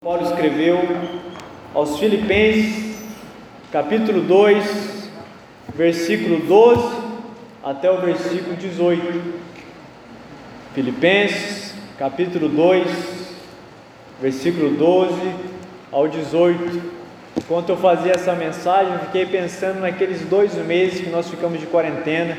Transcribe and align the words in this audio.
Paulo 0.00 0.22
escreveu 0.22 0.78
aos 1.74 1.98
Filipenses, 1.98 2.98
capítulo 3.72 4.22
2, 4.22 5.10
versículo 5.74 6.38
12 6.46 6.96
até 7.64 7.90
o 7.90 8.00
versículo 8.00 8.54
18. 8.54 9.34
Filipenses, 10.72 11.74
capítulo 11.98 12.48
2, 12.48 12.86
versículo 14.22 14.70
12 14.76 15.14
ao 15.90 16.06
18. 16.06 16.80
Enquanto 17.36 17.70
eu 17.70 17.76
fazia 17.76 18.12
essa 18.12 18.34
mensagem, 18.34 18.96
fiquei 19.00 19.26
pensando 19.26 19.80
naqueles 19.80 20.22
dois 20.22 20.54
meses 20.54 21.00
que 21.00 21.10
nós 21.10 21.28
ficamos 21.28 21.58
de 21.58 21.66
quarentena, 21.66 22.38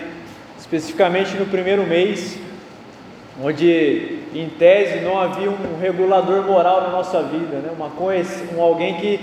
especificamente 0.57 1.35
no 1.35 1.45
primeiro 1.45 1.85
mês, 1.85 2.39
onde 3.41 4.19
em 4.33 4.49
tese 4.49 4.99
não 4.99 5.19
havia 5.19 5.49
um 5.49 5.79
regulador 5.79 6.43
moral 6.43 6.81
na 6.81 6.89
nossa 6.89 7.23
vida, 7.23 7.57
né? 7.57 7.71
uma 7.75 7.89
coisa, 7.89 8.45
um 8.55 8.61
alguém 8.61 8.95
que 8.95 9.19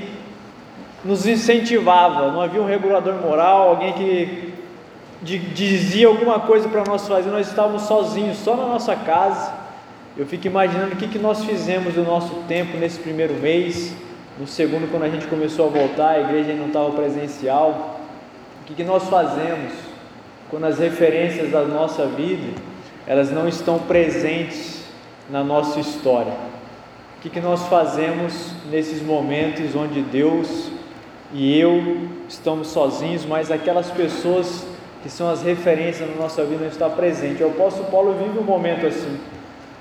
nos 1.04 1.26
incentivava, 1.26 2.32
não 2.32 2.40
havia 2.40 2.60
um 2.60 2.66
regulador 2.66 3.14
moral, 3.14 3.68
alguém 3.68 3.92
que 3.92 4.54
dizia 5.22 6.08
alguma 6.08 6.40
coisa 6.40 6.68
para 6.68 6.84
nós 6.84 7.06
fazer, 7.06 7.30
nós 7.30 7.48
estávamos 7.48 7.82
sozinhos, 7.82 8.38
só 8.38 8.56
na 8.56 8.66
nossa 8.66 8.96
casa. 8.96 9.52
Eu 10.16 10.26
fico 10.26 10.46
imaginando 10.46 10.94
o 10.94 10.96
que, 10.96 11.08
que 11.08 11.18
nós 11.18 11.44
fizemos 11.44 11.94
do 11.94 12.02
nosso 12.02 12.34
tempo 12.48 12.76
nesse 12.78 12.98
primeiro 12.98 13.34
mês, 13.34 13.94
no 14.38 14.46
segundo, 14.46 14.90
quando 14.90 15.04
a 15.04 15.08
gente 15.08 15.26
começou 15.26 15.66
a 15.66 15.70
voltar, 15.70 16.10
a 16.10 16.20
igreja 16.20 16.54
não 16.54 16.66
estava 16.66 16.90
presencial. 16.90 18.00
O 18.62 18.64
que, 18.66 18.74
que 18.74 18.84
nós 18.84 19.04
fazemos 19.08 19.72
quando 20.50 20.64
as 20.64 20.78
referências 20.78 21.50
da 21.50 21.62
nossa 21.62 22.06
vida 22.06 22.52
elas 23.06 23.30
não 23.30 23.46
estão 23.46 23.78
presentes 23.78 24.84
na 25.30 25.44
nossa 25.44 25.78
história. 25.78 26.32
O 27.18 27.20
que, 27.22 27.30
que 27.30 27.40
nós 27.40 27.66
fazemos 27.68 28.52
nesses 28.70 29.02
momentos 29.02 29.74
onde 29.74 30.02
Deus 30.02 30.70
e 31.32 31.58
eu 31.58 32.08
estamos 32.28 32.68
sozinhos, 32.68 33.24
mas 33.24 33.50
aquelas 33.50 33.90
pessoas 33.90 34.66
que 35.02 35.10
são 35.10 35.28
as 35.28 35.42
referências 35.42 36.08
na 36.08 36.16
nossa 36.16 36.44
vida 36.44 36.62
não 36.62 36.68
estão 36.68 36.90
presentes. 36.90 37.40
O 37.40 37.48
apóstolo 37.48 37.90
Paulo 37.90 38.14
vive 38.14 38.38
um 38.38 38.42
momento 38.42 38.86
assim. 38.86 39.18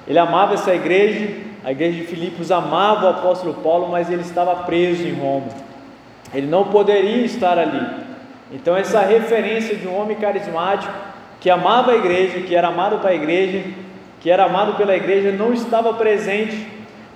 Ele 0.08 0.20
amava 0.20 0.54
essa 0.54 0.74
igreja, 0.74 1.36
a 1.64 1.72
igreja 1.72 2.02
de 2.02 2.08
Filipos 2.08 2.52
amava 2.52 3.08
o 3.08 3.10
apóstolo 3.10 3.56
Paulo, 3.56 3.90
mas 3.90 4.10
ele 4.10 4.22
estava 4.22 4.64
preso 4.64 5.04
em 5.04 5.14
Roma. 5.14 5.48
Ele 6.34 6.48
não 6.48 6.66
poderia 6.66 7.26
estar 7.26 7.58
ali. 7.58 8.06
Então, 8.52 8.76
essa 8.78 9.02
referência 9.02 9.76
de 9.76 9.88
um 9.88 10.00
homem 10.00 10.18
carismático 10.18 10.94
que 11.46 11.50
amava 11.52 11.92
a 11.92 11.96
igreja, 11.96 12.40
que 12.40 12.56
era 12.56 12.70
amado 12.70 12.98
para 12.98 13.12
a 13.12 13.14
igreja, 13.14 13.62
que 14.20 14.32
era 14.32 14.46
amado 14.46 14.78
pela 14.78 14.96
igreja, 14.96 15.32
não 15.32 15.54
estava 15.54 15.94
presente. 15.94 16.66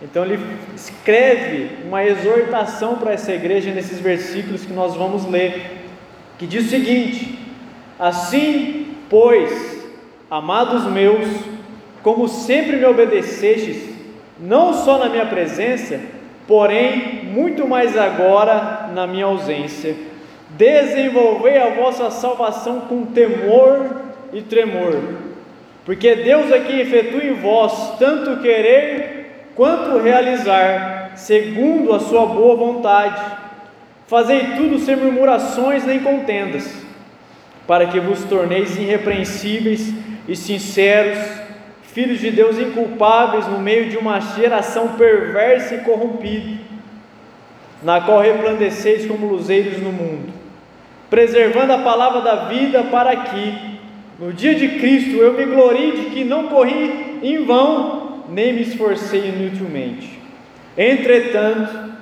Então 0.03 0.23
ele 0.23 0.39
escreve 0.75 1.83
uma 1.88 2.05
exortação 2.05 2.97
para 2.97 3.11
essa 3.11 3.33
igreja 3.33 3.71
nesses 3.71 3.99
versículos 3.99 4.63
que 4.66 4.71
nós 4.71 4.94
vamos 4.94 5.25
ler, 5.25 5.88
que 6.38 6.45
diz 6.45 6.67
o 6.67 6.69
seguinte: 6.69 7.39
Assim, 7.97 8.97
pois, 9.09 9.83
amados 10.30 10.83
meus, 10.83 11.27
como 12.03 12.27
sempre 12.27 12.77
me 12.77 12.86
obedecestes, 12.86 13.89
não 14.39 14.75
só 14.75 14.99
na 14.99 15.09
minha 15.09 15.25
presença, 15.25 15.99
porém 16.47 17.25
muito 17.33 17.67
mais 17.67 17.97
agora 17.97 18.91
na 18.93 19.08
minha 19.08 19.25
ausência, 19.25 19.95
desenvolvei 20.52 21.58
a 21.58 21.73
vossa 21.73 22.11
salvação 22.11 22.81
com 22.81 23.08
temor 23.08 24.08
e 24.33 24.41
tremor 24.41 25.30
porque 25.89 26.13
Deus 26.13 26.52
é 26.52 26.59
quem 26.59 26.81
efetua 26.81 27.23
em 27.23 27.33
vós 27.33 27.97
tanto 27.97 28.41
querer 28.41 29.49
quanto 29.55 29.97
realizar, 29.97 31.13
segundo 31.16 31.91
a 31.94 31.99
sua 31.99 32.27
boa 32.27 32.55
vontade. 32.55 33.19
Fazei 34.05 34.55
tudo 34.55 34.77
sem 34.77 34.95
murmurações 34.95 35.83
nem 35.83 35.99
contendas, 35.99 36.71
para 37.66 37.88
que 37.88 37.99
vos 37.99 38.23
torneis 38.25 38.77
irrepreensíveis 38.77 39.92
e 40.27 40.36
sinceros, 40.36 41.17
filhos 41.82 42.20
de 42.20 42.30
Deus 42.30 42.59
inculpáveis 42.59 43.48
no 43.48 43.58
meio 43.58 43.89
de 43.89 43.98
uma 43.98 44.20
geração 44.20 44.89
perversa 44.89 45.73
e 45.73 45.80
corrompida, 45.80 46.59
na 47.82 47.99
qual 48.02 48.21
resplandeceis 48.21 49.08
como 49.08 49.26
luzeiros 49.26 49.82
no 49.82 49.92
mundo, 49.92 50.32
preservando 51.09 51.73
a 51.73 51.80
palavra 51.80 52.21
da 52.21 52.45
vida 52.45 52.83
para 52.83 53.15
que, 53.15 53.78
no 54.19 54.33
dia 54.33 54.53
de 54.53 54.67
Cristo 54.80 55.17
eu 55.17 55.33
me 55.33 55.45
glorie 55.45 55.93
de 55.93 56.09
que 56.09 56.23
não 56.25 56.49
corri 56.49 57.19
em 57.23 57.45
vão, 57.45 58.23
nem 58.30 58.53
me 58.53 58.61
esforcei 58.61 59.30
inutilmente. 59.30 60.19
Entretanto, 60.77 61.93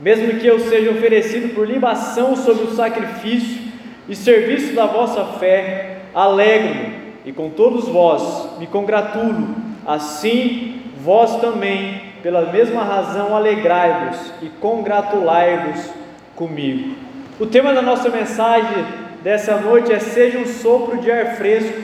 mesmo 0.00 0.40
que 0.40 0.46
eu 0.46 0.58
seja 0.58 0.90
oferecido 0.90 1.54
por 1.54 1.66
libação 1.66 2.34
sobre 2.34 2.64
o 2.64 2.74
sacrifício 2.74 3.62
e 4.08 4.16
serviço 4.16 4.74
da 4.74 4.86
vossa 4.86 5.24
fé, 5.38 5.98
alegro-me 6.12 7.02
e 7.24 7.32
com 7.32 7.50
todos 7.50 7.88
vós 7.88 8.58
me 8.58 8.66
congratulo. 8.66 9.54
Assim, 9.86 10.80
vós 10.98 11.40
também, 11.40 12.02
pela 12.22 12.52
mesma 12.52 12.82
razão, 12.82 13.36
alegrai-vos 13.36 14.32
e 14.42 14.48
congratulai-vos 14.60 15.90
comigo. 16.34 16.96
O 17.38 17.46
tema 17.46 17.72
da 17.72 17.82
nossa 17.82 18.08
mensagem 18.08 18.84
dessa 19.22 19.56
noite 19.56 19.92
é 19.92 19.98
seja 19.98 20.38
um 20.38 20.46
sopro 20.46 20.98
de 20.98 21.10
ar 21.10 21.36
fresco 21.36 21.78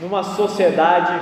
numa 0.00 0.22
sociedade 0.22 1.12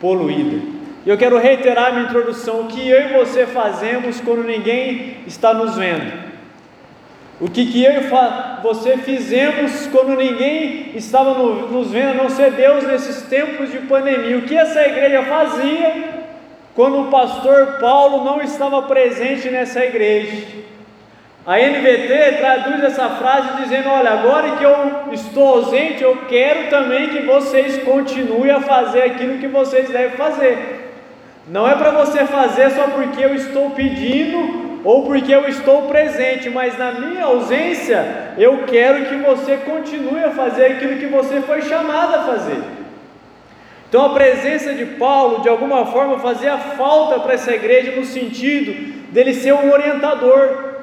poluída. 0.00 0.74
E 1.04 1.10
eu 1.10 1.18
quero 1.18 1.38
reiterar 1.38 1.92
minha 1.92 2.06
introdução: 2.06 2.62
o 2.62 2.66
que 2.68 2.88
eu 2.88 3.00
e 3.00 3.12
você 3.12 3.46
fazemos 3.46 4.20
quando 4.20 4.44
ninguém 4.44 5.18
está 5.26 5.52
nos 5.52 5.76
vendo? 5.76 6.24
O 7.40 7.50
que, 7.50 7.66
que 7.66 7.84
eu 7.84 7.92
e 7.92 8.62
você 8.62 8.96
fizemos 8.98 9.88
quando 9.88 10.16
ninguém 10.16 10.92
estava 10.94 11.34
nos 11.34 11.90
vendo, 11.90 12.12
a 12.12 12.22
não 12.22 12.30
ser 12.30 12.52
Deus 12.52 12.84
nesses 12.84 13.22
tempos 13.22 13.70
de 13.70 13.78
pandemia? 13.78 14.38
O 14.38 14.42
que 14.42 14.56
essa 14.56 14.80
igreja 14.86 15.24
fazia 15.24 16.24
quando 16.74 17.00
o 17.00 17.10
pastor 17.10 17.78
Paulo 17.80 18.24
não 18.24 18.40
estava 18.40 18.82
presente 18.82 19.50
nessa 19.50 19.84
igreja? 19.84 20.64
A 21.46 21.58
NVT 21.58 22.38
traduz 22.38 22.82
essa 22.82 23.10
frase 23.10 23.62
dizendo: 23.62 23.90
Olha, 23.90 24.12
agora 24.12 24.56
que 24.56 24.64
eu 24.64 25.12
estou 25.12 25.46
ausente, 25.56 26.02
eu 26.02 26.16
quero 26.26 26.70
também 26.70 27.08
que 27.08 27.20
vocês 27.20 27.82
continuem 27.82 28.50
a 28.50 28.62
fazer 28.62 29.02
aquilo 29.02 29.38
que 29.38 29.48
vocês 29.48 29.90
devem 29.90 30.16
fazer. 30.16 30.92
Não 31.46 31.68
é 31.68 31.74
para 31.74 31.90
você 31.90 32.24
fazer 32.24 32.70
só 32.70 32.88
porque 32.88 33.22
eu 33.22 33.34
estou 33.34 33.70
pedindo 33.72 34.80
ou 34.84 35.04
porque 35.04 35.34
eu 35.34 35.46
estou 35.46 35.82
presente, 35.82 36.48
mas 36.48 36.78
na 36.78 36.92
minha 36.92 37.24
ausência, 37.24 38.32
eu 38.38 38.64
quero 38.66 39.04
que 39.06 39.16
você 39.16 39.58
continue 39.58 40.24
a 40.24 40.30
fazer 40.30 40.64
aquilo 40.66 40.98
que 40.98 41.06
você 41.06 41.42
foi 41.42 41.60
chamado 41.62 42.14
a 42.14 42.22
fazer. 42.24 42.62
Então 43.88 44.06
a 44.06 44.14
presença 44.14 44.72
de 44.74 44.86
Paulo, 44.86 45.42
de 45.42 45.48
alguma 45.48 45.86
forma, 45.86 46.18
fazia 46.18 46.56
falta 46.56 47.20
para 47.20 47.34
essa 47.34 47.54
igreja 47.54 47.92
no 47.92 48.04
sentido 48.04 48.94
dele 49.12 49.34
ser 49.34 49.52
um 49.52 49.70
orientador, 49.70 50.73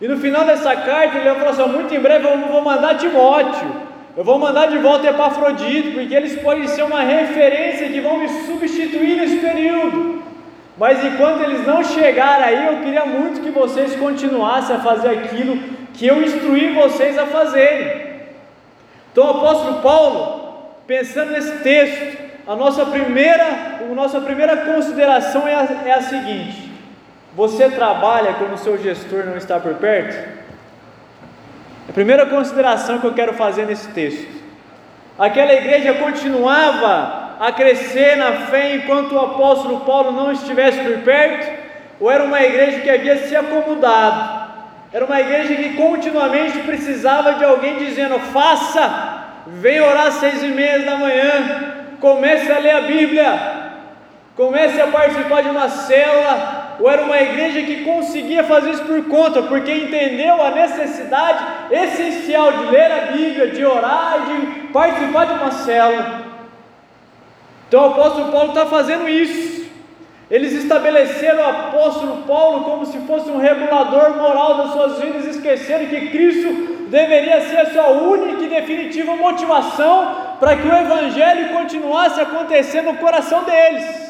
e 0.00 0.06
no 0.06 0.16
final 0.18 0.44
dessa 0.44 0.74
carta 0.76 1.18
ele 1.18 1.34
falou 1.34 1.48
assim: 1.48 1.72
muito 1.72 1.94
em 1.94 2.00
breve 2.00 2.26
eu 2.26 2.38
vou 2.48 2.62
mandar 2.62 2.96
Timóteo, 2.96 3.68
eu 4.16 4.24
vou 4.24 4.38
mandar 4.38 4.66
de 4.66 4.78
volta 4.78 5.08
Epafrodito, 5.08 5.92
porque 5.92 6.14
eles 6.14 6.40
podem 6.40 6.66
ser 6.68 6.82
uma 6.82 7.00
referência 7.00 7.88
que 7.88 8.00
vão 8.00 8.18
me 8.18 8.28
substituir 8.28 9.16
nesse 9.16 9.38
período. 9.38 10.22
Mas 10.76 11.04
enquanto 11.04 11.42
eles 11.42 11.66
não 11.66 11.82
chegarem 11.82 12.44
aí, 12.44 12.66
eu 12.68 12.80
queria 12.84 13.04
muito 13.04 13.40
que 13.40 13.50
vocês 13.50 13.96
continuassem 13.96 14.76
a 14.76 14.78
fazer 14.78 15.08
aquilo 15.08 15.58
que 15.92 16.06
eu 16.06 16.22
instruí 16.22 16.72
vocês 16.72 17.18
a 17.18 17.26
fazerem. 17.26 18.08
Então 19.10 19.26
o 19.26 19.30
apóstolo 19.30 19.80
Paulo, 19.82 20.68
pensando 20.86 21.32
nesse 21.32 21.58
texto, 21.58 22.18
a 22.46 22.54
nossa 22.54 22.86
primeira, 22.86 23.78
a 23.80 23.94
nossa 23.94 24.20
primeira 24.20 24.56
consideração 24.58 25.46
é 25.48 25.54
a, 25.54 25.68
é 25.86 25.92
a 25.92 26.02
seguinte: 26.02 26.67
você 27.38 27.70
trabalha 27.70 28.34
quando 28.34 28.54
o 28.54 28.58
seu 28.58 28.76
gestor 28.82 29.24
não 29.24 29.36
está 29.36 29.60
por 29.60 29.74
perto? 29.74 30.28
A 31.88 31.92
primeira 31.92 32.26
consideração 32.26 32.98
que 32.98 33.06
eu 33.06 33.14
quero 33.14 33.32
fazer 33.34 33.64
nesse 33.64 33.86
texto. 33.90 34.26
Aquela 35.16 35.52
igreja 35.52 35.94
continuava 35.94 37.36
a 37.38 37.52
crescer 37.52 38.16
na 38.16 38.32
fé 38.48 38.74
enquanto 38.74 39.12
o 39.12 39.20
apóstolo 39.20 39.82
Paulo 39.82 40.10
não 40.10 40.32
estivesse 40.32 40.80
por 40.80 40.98
perto? 41.04 41.48
Ou 42.00 42.10
era 42.10 42.24
uma 42.24 42.42
igreja 42.42 42.80
que 42.80 42.90
havia 42.90 43.16
se 43.28 43.36
acomodado? 43.36 44.48
Era 44.92 45.04
uma 45.04 45.20
igreja 45.20 45.54
que 45.54 45.76
continuamente 45.76 46.58
precisava 46.58 47.34
de 47.34 47.44
alguém 47.44 47.76
dizendo: 47.76 48.18
faça, 48.18 49.26
vem 49.46 49.80
orar 49.80 50.08
às 50.08 50.14
seis 50.14 50.42
e 50.42 50.48
meia 50.48 50.80
da 50.80 50.96
manhã, 50.96 51.74
comece 52.00 52.50
a 52.50 52.58
ler 52.58 52.74
a 52.74 52.80
Bíblia, 52.80 53.40
comece 54.34 54.80
a 54.80 54.88
participar 54.88 55.44
de 55.44 55.50
uma 55.50 55.68
célula, 55.68 56.57
ou 56.80 56.88
era 56.88 57.02
uma 57.02 57.20
igreja 57.20 57.62
que 57.62 57.84
conseguia 57.84 58.44
fazer 58.44 58.70
isso 58.70 58.84
por 58.84 59.04
conta, 59.06 59.42
porque 59.42 59.72
entendeu 59.72 60.40
a 60.42 60.50
necessidade 60.50 61.44
essencial 61.70 62.52
de 62.52 62.66
ler 62.66 62.92
a 62.92 63.00
Bíblia, 63.12 63.48
de 63.48 63.64
orar 63.64 64.26
de 64.26 64.68
participar 64.68 65.26
de 65.26 65.32
uma 65.34 65.50
célula. 65.50 66.22
Então 67.66 67.82
o 67.82 67.90
apóstolo 67.92 68.32
Paulo 68.32 68.48
está 68.50 68.66
fazendo 68.66 69.08
isso. 69.08 69.58
Eles 70.30 70.52
estabeleceram 70.52 71.40
o 71.40 71.48
apóstolo 71.48 72.22
Paulo 72.26 72.64
como 72.64 72.86
se 72.86 72.98
fosse 72.98 73.30
um 73.30 73.38
regulador 73.38 74.16
moral 74.16 74.58
das 74.58 74.72
suas 74.72 75.00
vidas, 75.00 75.26
esqueceram 75.26 75.86
que 75.86 76.10
Cristo 76.10 76.86
deveria 76.88 77.40
ser 77.42 77.58
a 77.58 77.70
sua 77.70 77.88
única 77.88 78.42
e 78.42 78.48
definitiva 78.48 79.16
motivação 79.16 80.36
para 80.38 80.56
que 80.56 80.68
o 80.68 80.72
evangelho 80.72 81.52
continuasse 81.54 82.20
acontecendo 82.20 82.92
no 82.92 82.98
coração 82.98 83.44
deles. 83.44 84.07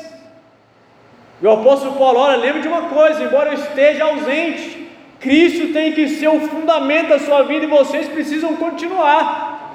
E 1.41 1.47
o 1.47 1.53
apóstolo 1.53 1.97
Paulo, 1.97 2.19
olha, 2.19 2.37
lembre 2.37 2.63
de 2.63 2.69
uma 2.69 2.83
coisa: 2.83 3.23
embora 3.23 3.51
eu 3.51 3.55
esteja 3.55 4.05
ausente, 4.05 4.91
Cristo 5.21 5.73
tem 5.73 5.93
que 5.93 6.09
ser 6.09 6.29
o 6.29 6.41
fundamento 6.41 7.09
da 7.09 7.19
sua 7.19 7.43
vida 7.43 7.65
e 7.65 7.69
vocês 7.69 8.09
precisam 8.09 8.57
continuar. 8.57 9.75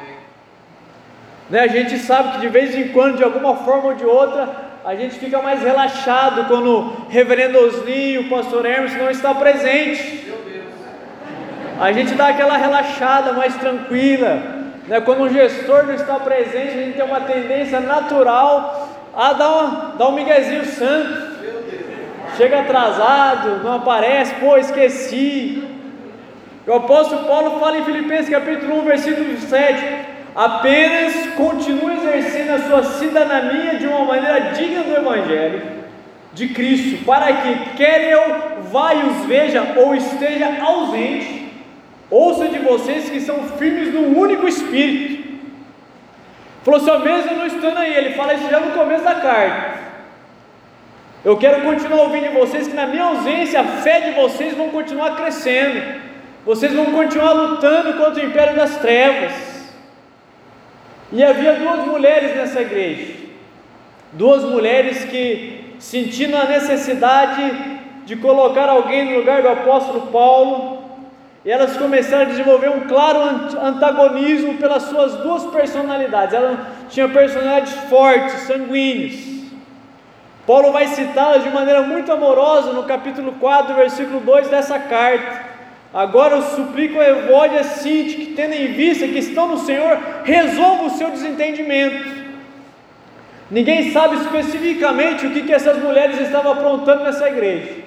Né? 1.50 1.60
A 1.62 1.68
gente 1.68 1.98
sabe 2.00 2.33
que 2.33 2.39
de 2.39 2.50
vez 2.50 2.75
em 2.75 2.89
quando, 2.89 3.18
de 3.18 3.24
alguma 3.24 3.56
forma 3.57 3.89
ou 3.89 3.94
de 3.94 4.06
outra, 4.06 4.50
a 4.86 4.95
gente 4.95 5.15
fica 5.18 5.42
mais 5.42 5.62
relaxado 5.62 6.45
quando 6.48 6.69
o 6.69 7.07
reverendo 7.10 7.57
Osni, 7.60 8.18
o 8.18 8.30
pastor 8.30 8.66
Hermes 8.66 8.98
não 8.98 9.09
está 9.09 9.33
presente. 9.33 10.31
A 11.80 11.92
gente 11.92 12.13
dá 12.13 12.27
aquela 12.27 12.57
relaxada 12.57 13.33
mais 13.33 13.56
tranquila. 13.56 14.63
Né? 14.88 15.00
Quando 15.01 15.24
um 15.24 15.30
gestor 15.30 15.86
não 15.86 15.94
está 15.94 16.16
presente, 16.16 16.77
a 16.77 16.83
gente 16.83 16.98
tem 16.98 17.06
uma 17.06 17.21
tendência 17.21 17.80
natural 17.80 18.89
a 19.16 19.33
dar, 19.33 19.50
uma, 19.50 19.95
dar 19.98 20.07
um 20.09 20.13
miguezinho 20.13 20.66
santo 20.66 21.32
chega 22.38 22.62
atrasado, 22.62 23.63
não 23.63 23.75
aparece, 23.75 24.35
pô, 24.35 24.57
esqueci. 24.57 25.63
O 26.65 26.74
apóstolo 26.74 27.25
Paulo 27.25 27.59
fala 27.59 27.77
em 27.77 27.83
Filipenses 27.85 28.30
capítulo 28.30 28.80
1, 28.80 28.85
versículo 28.85 29.38
7, 29.38 29.83
apenas 30.35 31.27
continue 31.35 31.97
exercendo 31.97 32.51
a 32.51 32.59
sua 32.59 32.83
cidadania 32.83 33.75
de 33.75 33.88
uma 33.88 34.06
maneira 34.06 34.51
digna 34.51 34.83
do 34.83 34.95
Evangelho 34.95 35.62
de 36.33 36.47
Cristo, 36.47 37.06
para 37.06 37.31
que 37.33 37.75
quer 37.75 38.09
eu 38.09 38.63
vá 38.71 38.94
e 38.95 39.03
os 39.03 39.25
veja 39.25 39.74
ou 39.75 39.94
esteja 39.94 40.63
ausente, 40.63 41.51
ouça 42.09 42.47
de 42.47 42.59
vocês 42.59 43.09
que 43.09 43.19
são 43.19 43.44
firmes 43.57 43.94
no 43.94 44.18
único 44.18 44.47
Espírito. 44.47 45.33
Falou 46.63 46.80
assim, 46.80 47.03
mesmo 47.03 47.35
não 47.35 47.45
estando 47.45 47.77
aí, 47.77 47.94
ele 47.94 48.15
fala 48.15 48.33
isso 48.33 48.50
já 48.50 48.59
no 48.59 48.71
começo 48.71 49.03
da 49.03 49.15
carta. 49.15 49.72
Eu 51.23 51.37
quero 51.37 51.61
continuar 51.61 52.01
ouvindo 52.01 52.29
de 52.29 52.37
vocês 52.37 52.67
que 52.67 52.73
na 52.73 52.85
minha 52.85 53.05
ausência 53.05 53.61
a 53.61 53.63
fé 53.63 54.01
de 54.01 54.11
vocês 54.11 54.55
vão 54.55 54.69
continuar 54.69 55.15
crescendo. 55.15 56.01
Vocês 56.45 56.73
vão 56.73 56.87
continuar 56.87 57.31
lutando 57.31 57.93
contra 57.93 58.21
o 58.21 58.27
império 58.27 58.57
das 58.57 58.75
trevas. 58.77 59.31
E 61.13 61.23
havia 61.23 61.53
duas 61.53 61.87
mulheres 61.87 62.35
nessa 62.35 62.61
igreja. 62.61 63.13
Duas 64.11 64.43
mulheres 64.43 65.05
que 65.05 65.75
sentindo 65.79 66.35
a 66.35 66.43
necessidade 66.43 67.53
de 68.05 68.17
colocar 68.17 68.67
alguém 68.67 69.11
no 69.11 69.19
lugar 69.19 69.41
do 69.41 69.47
apóstolo 69.47 70.07
Paulo, 70.07 70.83
e 71.45 71.51
elas 71.51 71.77
começaram 71.77 72.23
a 72.23 72.29
desenvolver 72.29 72.69
um 72.69 72.81
claro 72.81 73.19
antagonismo 73.61 74.55
pelas 74.55 74.83
suas 74.83 75.15
duas 75.17 75.45
personalidades. 75.45 76.33
Elas 76.33 76.59
tinham 76.89 77.09
personalidades 77.09 77.73
fortes, 77.89 78.41
sanguíneas. 78.41 79.32
Paulo 80.45 80.74
vai 80.74 80.88
citá-las 80.88 81.44
de 81.44 81.50
maneira 81.50 81.84
muito 81.84 82.12
amorosa 82.12 82.74
no 82.74 82.84
capítulo 82.84 83.34
4, 83.40 83.75
versículo 83.75 84.19
2 84.19 84.50
dessa 84.50 84.78
carta. 84.78 85.54
Agora 85.94 86.36
eu 86.36 86.42
suplico 86.42 87.00
a 87.00 87.07
Evódia 87.07 87.62
e 87.62 87.63
Sinti 87.63 88.16
que, 88.16 88.34
tendo 88.34 88.54
em 88.54 88.74
vista 88.74 89.07
que 89.07 89.19
estão 89.19 89.48
no 89.48 89.60
Senhor, 89.60 89.98
resolva 90.24 90.86
o 90.86 90.90
seu 90.90 91.10
desentendimento. 91.12 92.24
Ninguém 93.50 93.92
sabe 93.92 94.18
especificamente 94.18 95.28
o 95.28 95.31
que, 95.31 95.44
que 95.44 95.54
essas 95.54 95.78
mulheres 95.81 96.19
estavam 96.19 96.54
aprontando 96.54 97.04
nessa 97.04 97.30
igreja, 97.30 97.84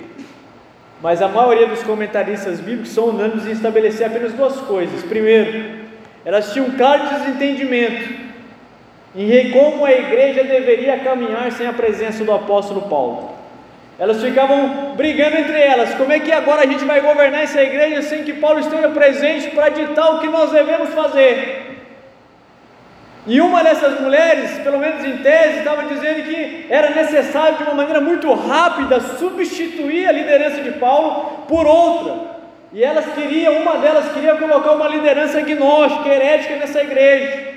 mas 1.03 1.20
a 1.20 1.29
maioria 1.29 1.67
dos 1.67 1.82
comentaristas 1.82 2.61
bíblicos 2.61 2.91
são 2.91 3.08
unânimes 3.08 3.47
em 3.47 3.50
estabelecer 3.50 4.06
apenas 4.06 4.32
duas 4.32 4.61
coisas. 4.61 5.03
Primeiro, 5.03 5.87
elas 6.25 6.53
tinham 6.53 6.69
um 6.69 6.76
claro 6.76 7.08
desentendimento 7.08 8.25
em 9.16 9.50
como 9.50 9.84
a 9.84 9.92
igreja 9.92 10.44
deveria 10.44 10.98
caminhar 10.98 11.50
sem 11.52 11.66
a 11.66 11.72
presença 11.72 12.22
do 12.22 12.32
apóstolo 12.32 12.82
Paulo. 12.82 13.30
Elas 13.98 14.22
ficavam 14.22 14.94
brigando 14.94 15.36
entre 15.38 15.58
elas: 15.58 15.94
como 15.94 16.12
é 16.12 16.20
que 16.20 16.30
agora 16.30 16.62
a 16.62 16.66
gente 16.66 16.84
vai 16.84 17.00
governar 17.00 17.42
essa 17.42 17.62
igreja 17.62 18.02
sem 18.02 18.24
que 18.24 18.34
Paulo 18.34 18.60
esteja 18.60 18.90
presente 18.90 19.50
para 19.50 19.70
ditar 19.70 20.14
o 20.14 20.20
que 20.20 20.28
nós 20.28 20.50
devemos 20.52 20.90
fazer? 20.90 21.62
E 23.26 23.40
uma 23.40 23.64
dessas 23.64 24.00
mulheres, 24.00 24.58
pelo 24.58 24.78
menos 24.78 25.04
em 25.04 25.16
tese, 25.16 25.58
estava 25.58 25.84
dizendo 25.84 26.22
que 26.22 26.66
era 26.70 26.90
necessário 26.90 27.56
de 27.56 27.64
uma 27.64 27.74
maneira 27.74 28.00
muito 28.00 28.32
rápida 28.32 29.00
substituir 29.00 30.06
a 30.06 30.12
liderança 30.12 30.62
de 30.62 30.72
Paulo 30.72 31.44
por 31.48 31.66
outra. 31.66 32.36
E 32.72 32.84
elas 32.84 33.06
queriam, 33.14 33.54
uma 33.62 33.78
delas 33.78 34.12
queria 34.12 34.36
colocar 34.36 34.72
uma 34.72 34.86
liderança 34.86 35.38
agnóstica, 35.38 36.08
herética 36.08 36.56
nessa 36.56 36.82
igreja. 36.82 37.56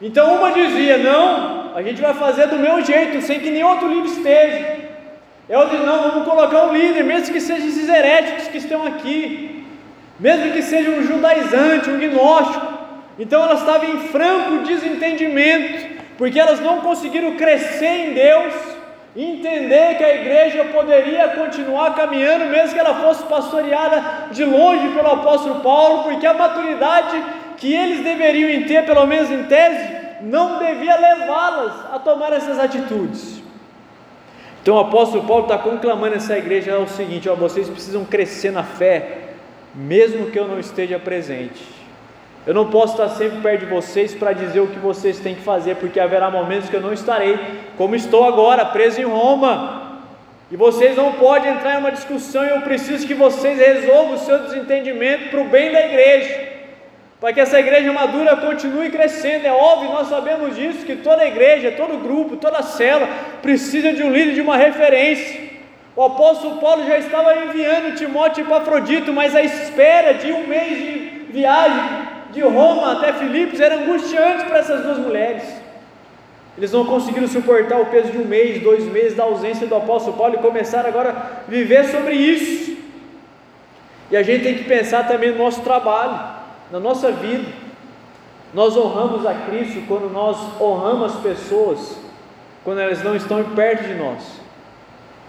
Então 0.00 0.36
uma 0.36 0.52
dizia: 0.52 0.98
Não, 0.98 1.72
a 1.74 1.82
gente 1.82 2.00
vai 2.00 2.14
fazer 2.14 2.46
do 2.46 2.56
meu 2.56 2.84
jeito, 2.84 3.20
sem 3.20 3.40
que 3.40 3.50
nenhum 3.50 3.68
outro 3.68 3.88
livro 3.88 4.06
esteja. 4.06 4.76
Eu 5.48 5.68
disse: 5.68 5.82
Não, 5.82 6.02
vamos 6.02 6.28
colocar 6.28 6.64
um 6.66 6.72
líder, 6.72 7.02
mesmo 7.02 7.32
que 7.32 7.40
sejam 7.40 7.66
esses 7.66 7.88
heréticos 7.88 8.48
que 8.48 8.58
estão 8.58 8.86
aqui, 8.86 9.64
mesmo 10.20 10.52
que 10.52 10.62
seja 10.62 10.90
um 10.90 11.02
judaizante, 11.02 11.90
um 11.90 11.98
gnóstico. 11.98 12.78
Então 13.18 13.42
elas 13.42 13.60
estavam 13.60 13.90
em 13.90 13.98
franco 14.08 14.64
desentendimento, 14.64 15.96
porque 16.16 16.38
elas 16.38 16.60
não 16.60 16.80
conseguiram 16.80 17.34
crescer 17.34 18.10
em 18.10 18.12
Deus, 18.12 18.54
entender 19.16 19.96
que 19.96 20.04
a 20.04 20.14
igreja 20.14 20.64
poderia 20.66 21.28
continuar 21.30 21.96
caminhando, 21.96 22.44
mesmo 22.44 22.74
que 22.74 22.78
ela 22.78 22.94
fosse 22.94 23.24
pastoreada 23.24 24.28
de 24.30 24.44
longe 24.44 24.90
pelo 24.90 25.08
apóstolo 25.08 25.56
Paulo, 25.56 26.04
porque 26.04 26.24
a 26.24 26.34
maturidade 26.34 27.20
que 27.58 27.74
eles 27.74 28.02
deveriam 28.02 28.62
ter, 28.66 28.86
pelo 28.86 29.04
menos 29.06 29.30
em 29.30 29.44
tese, 29.44 29.96
não 30.22 30.58
devia 30.58 30.96
levá-las 30.96 31.72
a 31.92 31.98
tomar 31.98 32.32
essas 32.32 32.58
atitudes. 32.58 33.42
Então 34.62 34.76
o 34.76 34.80
apóstolo 34.80 35.24
Paulo 35.24 35.44
está 35.44 35.58
conclamando 35.58 36.16
essa 36.16 36.36
igreja 36.36 36.72
é 36.72 36.78
o 36.78 36.88
seguinte: 36.88 37.28
ó, 37.28 37.34
vocês 37.34 37.68
precisam 37.68 38.04
crescer 38.04 38.50
na 38.50 38.62
fé, 38.62 39.30
mesmo 39.74 40.30
que 40.30 40.38
eu 40.38 40.46
não 40.46 40.58
esteja 40.58 40.98
presente. 40.98 41.78
Eu 42.46 42.54
não 42.54 42.70
posso 42.70 42.92
estar 42.92 43.08
sempre 43.10 43.40
perto 43.40 43.66
de 43.66 43.66
vocês 43.66 44.14
para 44.14 44.32
dizer 44.32 44.60
o 44.60 44.68
que 44.68 44.78
vocês 44.78 45.18
têm 45.18 45.34
que 45.34 45.42
fazer, 45.42 45.76
porque 45.76 46.00
haverá 46.00 46.30
momentos 46.30 46.70
que 46.70 46.76
eu 46.76 46.80
não 46.80 46.92
estarei, 46.92 47.38
como 47.76 47.94
estou 47.94 48.24
agora, 48.24 48.64
preso 48.64 49.00
em 49.00 49.04
Roma. 49.04 50.00
E 50.50 50.56
vocês 50.56 50.96
não 50.96 51.12
podem 51.12 51.52
entrar 51.52 51.74
em 51.74 51.78
uma 51.78 51.92
discussão, 51.92 52.42
eu 52.42 52.62
preciso 52.62 53.06
que 53.06 53.12
vocês 53.12 53.58
resolvam 53.58 54.14
o 54.14 54.18
seu 54.18 54.38
desentendimento 54.44 55.28
para 55.28 55.40
o 55.42 55.44
bem 55.44 55.70
da 55.70 55.84
igreja 55.84 56.47
para 57.20 57.32
que 57.32 57.40
essa 57.40 57.58
igreja 57.58 57.92
madura 57.92 58.36
continue 58.36 58.90
crescendo. 58.90 59.46
É 59.46 59.52
óbvio, 59.52 59.90
nós 59.90 60.08
sabemos 60.08 60.54
disso, 60.54 60.86
que 60.86 60.96
toda 60.96 61.26
igreja, 61.26 61.72
todo 61.72 61.98
grupo, 61.98 62.36
toda 62.36 62.62
célula 62.62 63.08
precisa 63.42 63.92
de 63.92 64.02
um 64.02 64.12
líder, 64.12 64.34
de 64.34 64.40
uma 64.40 64.56
referência. 64.56 65.48
O 65.96 66.02
apóstolo 66.04 66.60
Paulo 66.60 66.86
já 66.86 66.96
estava 66.96 67.34
enviando 67.44 67.96
Timóteo 67.96 68.44
para 68.44 68.58
Afrodito, 68.58 69.12
mas 69.12 69.34
a 69.34 69.42
espera 69.42 70.14
de 70.14 70.32
um 70.32 70.46
mês 70.46 70.78
de 70.78 71.32
viagem 71.32 72.08
de 72.30 72.40
Roma 72.40 72.92
até 72.92 73.12
Filipos 73.14 73.60
era 73.60 73.76
angustiante 73.76 74.44
para 74.44 74.58
essas 74.58 74.82
duas 74.82 74.98
mulheres. 74.98 75.42
Eles 76.56 76.70
não 76.70 76.84
conseguiram 76.84 77.26
suportar 77.26 77.80
o 77.80 77.86
peso 77.86 78.12
de 78.12 78.18
um 78.18 78.24
mês, 78.24 78.62
dois 78.62 78.84
meses 78.84 79.16
da 79.16 79.24
ausência 79.24 79.66
do 79.66 79.74
apóstolo 79.74 80.16
Paulo 80.16 80.34
e 80.34 80.38
começaram 80.38 80.88
agora 80.88 81.10
a 81.10 81.50
viver 81.50 81.84
sobre 81.86 82.14
isso. 82.14 82.76
E 84.10 84.16
a 84.16 84.22
gente 84.22 84.44
tem 84.44 84.54
que 84.54 84.64
pensar 84.64 85.06
também 85.06 85.32
no 85.32 85.38
nosso 85.38 85.62
trabalho 85.62 86.37
na 86.70 86.78
nossa 86.78 87.10
vida. 87.10 87.44
Nós 88.52 88.76
honramos 88.76 89.26
a 89.26 89.34
Cristo 89.34 89.82
quando 89.86 90.10
nós 90.10 90.36
honramos 90.60 91.14
as 91.14 91.20
pessoas, 91.20 91.98
quando 92.64 92.80
elas 92.80 93.02
não 93.02 93.14
estão 93.14 93.44
perto 93.44 93.84
de 93.84 93.94
nós. 93.94 94.40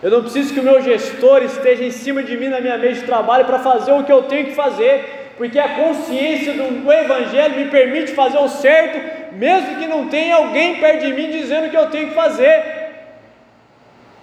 Eu 0.02 0.10
não 0.10 0.22
preciso 0.22 0.54
que 0.54 0.60
o 0.62 0.64
meu 0.64 0.82
gestor 0.82 1.44
esteja 1.44 1.84
em 1.84 1.92
cima 1.92 2.24
de 2.24 2.38
mim 2.38 2.48
na 2.48 2.62
minha 2.62 2.78
mesa 2.78 3.02
de 3.02 3.06
trabalho 3.06 3.46
para 3.46 3.60
fazer 3.60 3.92
o 3.92 4.04
que 4.04 4.12
eu 4.12 4.24
tenho 4.24 4.46
que 4.46 4.56
fazer, 4.56 5.34
porque 5.38 5.60
a 5.60 5.76
consciência 5.76 6.54
do 6.54 6.92
Evangelho 6.92 7.58
me 7.58 7.66
permite 7.66 8.14
fazer 8.14 8.38
o 8.38 8.48
certo, 8.48 9.36
mesmo 9.36 9.78
que 9.78 9.88
não 9.88 10.08
tenha 10.08 10.38
alguém 10.38 10.80
perto 10.80 11.06
de 11.06 11.14
mim 11.14 11.30
dizendo 11.30 11.68
o 11.68 11.70
que 11.70 11.78
eu 11.78 11.90
tenho 11.90 12.10
que 12.10 12.16
fazer. 12.16 12.79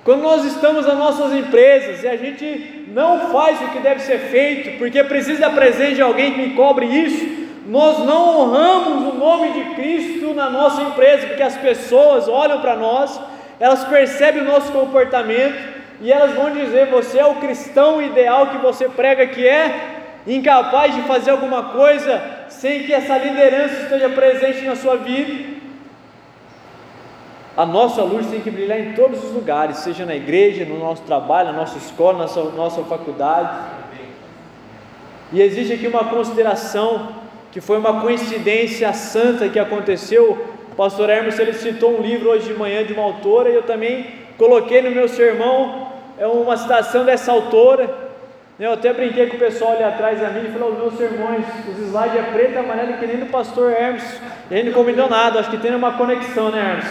Quando 0.06 0.22
nós 0.22 0.44
estamos 0.44 0.86
nas 0.86 0.96
nossas 0.96 1.32
empresas 1.32 2.04
e 2.04 2.06
a 2.06 2.16
gente 2.16 2.84
não 2.94 3.28
faz 3.32 3.60
o 3.60 3.70
que 3.70 3.80
deve 3.80 4.00
ser 4.02 4.20
feito, 4.20 4.78
porque 4.78 5.02
precisa 5.02 5.40
da 5.40 5.50
presença 5.50 5.96
de 5.96 6.00
alguém 6.00 6.32
que 6.32 6.42
me 6.42 6.50
cobre 6.54 6.86
isso, 6.86 7.26
nós 7.66 7.98
não 8.06 8.38
honramos 8.38 9.12
o 9.12 9.18
nome 9.18 9.50
de 9.50 9.74
Cristo 9.74 10.32
na 10.32 10.48
nossa 10.48 10.80
empresa, 10.80 11.26
porque 11.26 11.42
as 11.42 11.56
pessoas 11.56 12.28
olham 12.28 12.60
para 12.60 12.76
nós, 12.76 13.20
elas 13.58 13.82
percebem 13.86 14.42
o 14.42 14.44
nosso 14.44 14.70
comportamento 14.70 15.58
e 16.00 16.12
elas 16.12 16.34
vão 16.34 16.52
dizer: 16.52 16.86
você 16.86 17.18
é 17.18 17.26
o 17.26 17.40
cristão 17.40 18.00
ideal 18.00 18.46
que 18.46 18.58
você 18.58 18.88
prega 18.88 19.26
que 19.26 19.44
é, 19.44 19.74
incapaz 20.24 20.94
de 20.94 21.02
fazer 21.02 21.32
alguma 21.32 21.70
coisa 21.70 22.22
sem 22.48 22.84
que 22.84 22.92
essa 22.92 23.18
liderança 23.18 23.82
esteja 23.82 24.08
presente 24.10 24.64
na 24.66 24.76
sua 24.76 24.98
vida. 24.98 25.55
A 27.56 27.64
nossa 27.64 28.02
luz 28.02 28.26
tem 28.26 28.40
que 28.40 28.50
brilhar 28.50 28.78
em 28.78 28.92
todos 28.92 29.24
os 29.24 29.32
lugares, 29.32 29.78
seja 29.78 30.04
na 30.04 30.14
igreja, 30.14 30.64
no 30.64 30.78
nosso 30.78 31.02
trabalho, 31.02 31.52
na 31.52 31.58
nossa 31.58 31.78
escola, 31.78 32.12
na 32.12 32.24
nossa, 32.24 32.42
nossa 32.50 32.82
faculdade. 32.84 33.58
E 35.32 35.40
existe 35.40 35.72
aqui 35.72 35.86
uma 35.86 36.04
consideração 36.04 37.08
que 37.50 37.60
foi 37.60 37.78
uma 37.78 38.02
coincidência 38.02 38.92
santa 38.92 39.48
que 39.48 39.58
aconteceu. 39.58 40.38
O 40.70 40.74
pastor 40.74 41.08
Hermes 41.08 41.38
ele 41.38 41.54
citou 41.54 41.98
um 41.98 42.02
livro 42.02 42.28
hoje 42.28 42.52
de 42.52 42.54
manhã 42.54 42.84
de 42.84 42.92
uma 42.92 43.04
autora 43.04 43.48
e 43.48 43.54
eu 43.54 43.62
também 43.62 44.06
coloquei 44.36 44.82
no 44.82 44.90
meu 44.90 45.08
sermão 45.08 45.86
é 46.18 46.26
uma 46.26 46.56
citação 46.56 47.04
dessa 47.04 47.32
autora. 47.32 48.05
Eu 48.58 48.72
até 48.72 48.90
brinquei 48.90 49.26
com 49.26 49.36
o 49.36 49.38
pessoal 49.38 49.72
ali 49.72 49.84
atrás 49.84 50.18
da 50.18 50.30
mim 50.30 50.46
e 50.46 50.50
falei, 50.50 50.70
os 50.70 50.78
meus 50.78 50.94
sermões, 50.94 51.44
os 51.68 51.78
slides 51.78 52.16
é 52.16 52.22
preto 52.32 52.54
e 52.54 52.56
amarelo 52.56 52.94
que 52.94 53.06
nem 53.06 53.18
do 53.18 53.26
pastor 53.26 53.70
Hermes. 53.70 54.18
E 54.50 54.54
ele 54.54 54.70
não 54.70 54.72
combinou 54.72 55.10
nada, 55.10 55.40
acho 55.40 55.50
que 55.50 55.58
tem 55.58 55.74
uma 55.74 55.92
conexão, 55.98 56.50
né, 56.50 56.58
Hermes? 56.58 56.86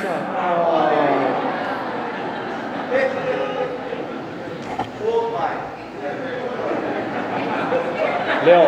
Léo, 8.46 8.62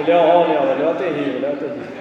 o 0.00 0.06
Léo, 0.06 0.18
ó, 0.18 0.42
o 0.42 0.48
Léo, 0.48 0.62
o 0.62 0.78
Léo 0.78 0.88
é 0.88 0.94
terrível, 0.94 1.38
o 1.38 1.42
Léo 1.42 1.52
é 1.52 1.56
terrível. 1.56 1.98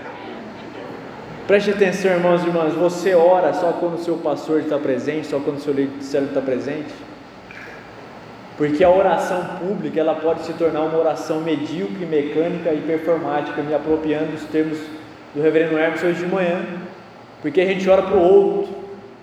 Preste 1.46 1.72
atenção, 1.72 2.12
irmãos 2.12 2.42
e 2.44 2.48
irmãs, 2.48 2.74
você 2.74 3.13
ora 3.13 3.51
só 3.51 3.74
quando 3.74 3.96
o 3.96 4.00
seu 4.00 4.16
pastor 4.16 4.62
está 4.62 4.77
presente, 4.77 5.27
só 5.27 5.42
quando 5.42 5.58
o 5.58 5.60
seu 5.60 5.74
líder 5.74 5.98
de 5.98 6.06
célula 6.06 6.30
está 6.30 6.42
presente? 6.42 7.07
Porque 8.58 8.84
a 8.84 8.90
oração 8.90 9.44
pública 9.60 10.00
ela 10.00 10.16
pode 10.16 10.42
se 10.42 10.54
tornar 10.54 10.82
uma 10.82 10.98
oração 10.98 11.40
medíocre, 11.42 12.08
mecânica 12.08 12.74
e 12.74 12.82
performática, 12.82 13.62
me 13.62 13.74
apropriando 13.74 14.32
dos 14.32 14.44
termos 14.46 14.80
do 15.36 15.42
reverendo 15.42 15.78
Hermes 15.78 16.04
hoje 16.04 16.26
de 16.26 16.26
manhã. 16.26 16.66
Porque 17.40 17.62
a 17.62 17.66
gente 17.68 17.88
ora 17.88 18.02
para 18.02 18.18
o 18.18 18.20
outro, 18.20 18.76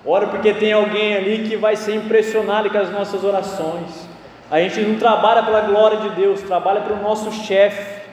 ora 0.07 0.29
porque 0.29 0.55
tem 0.55 0.73
alguém 0.73 1.17
ali 1.17 1.49
que 1.49 1.57
vai 1.57 1.75
ser 1.75 1.97
impressionado 1.97 2.71
com 2.71 2.79
as 2.79 2.93
nossas 2.93 3.25
orações. 3.25 4.09
A 4.49 4.61
gente 4.61 4.81
não 4.83 4.99
trabalha 5.01 5.43
pela 5.43 5.63
glória 5.63 5.99
de 5.99 6.11
Deus, 6.11 6.41
trabalha 6.43 6.83
para 6.83 6.95
o 6.95 7.03
nosso 7.03 7.33
chefe. 7.33 8.05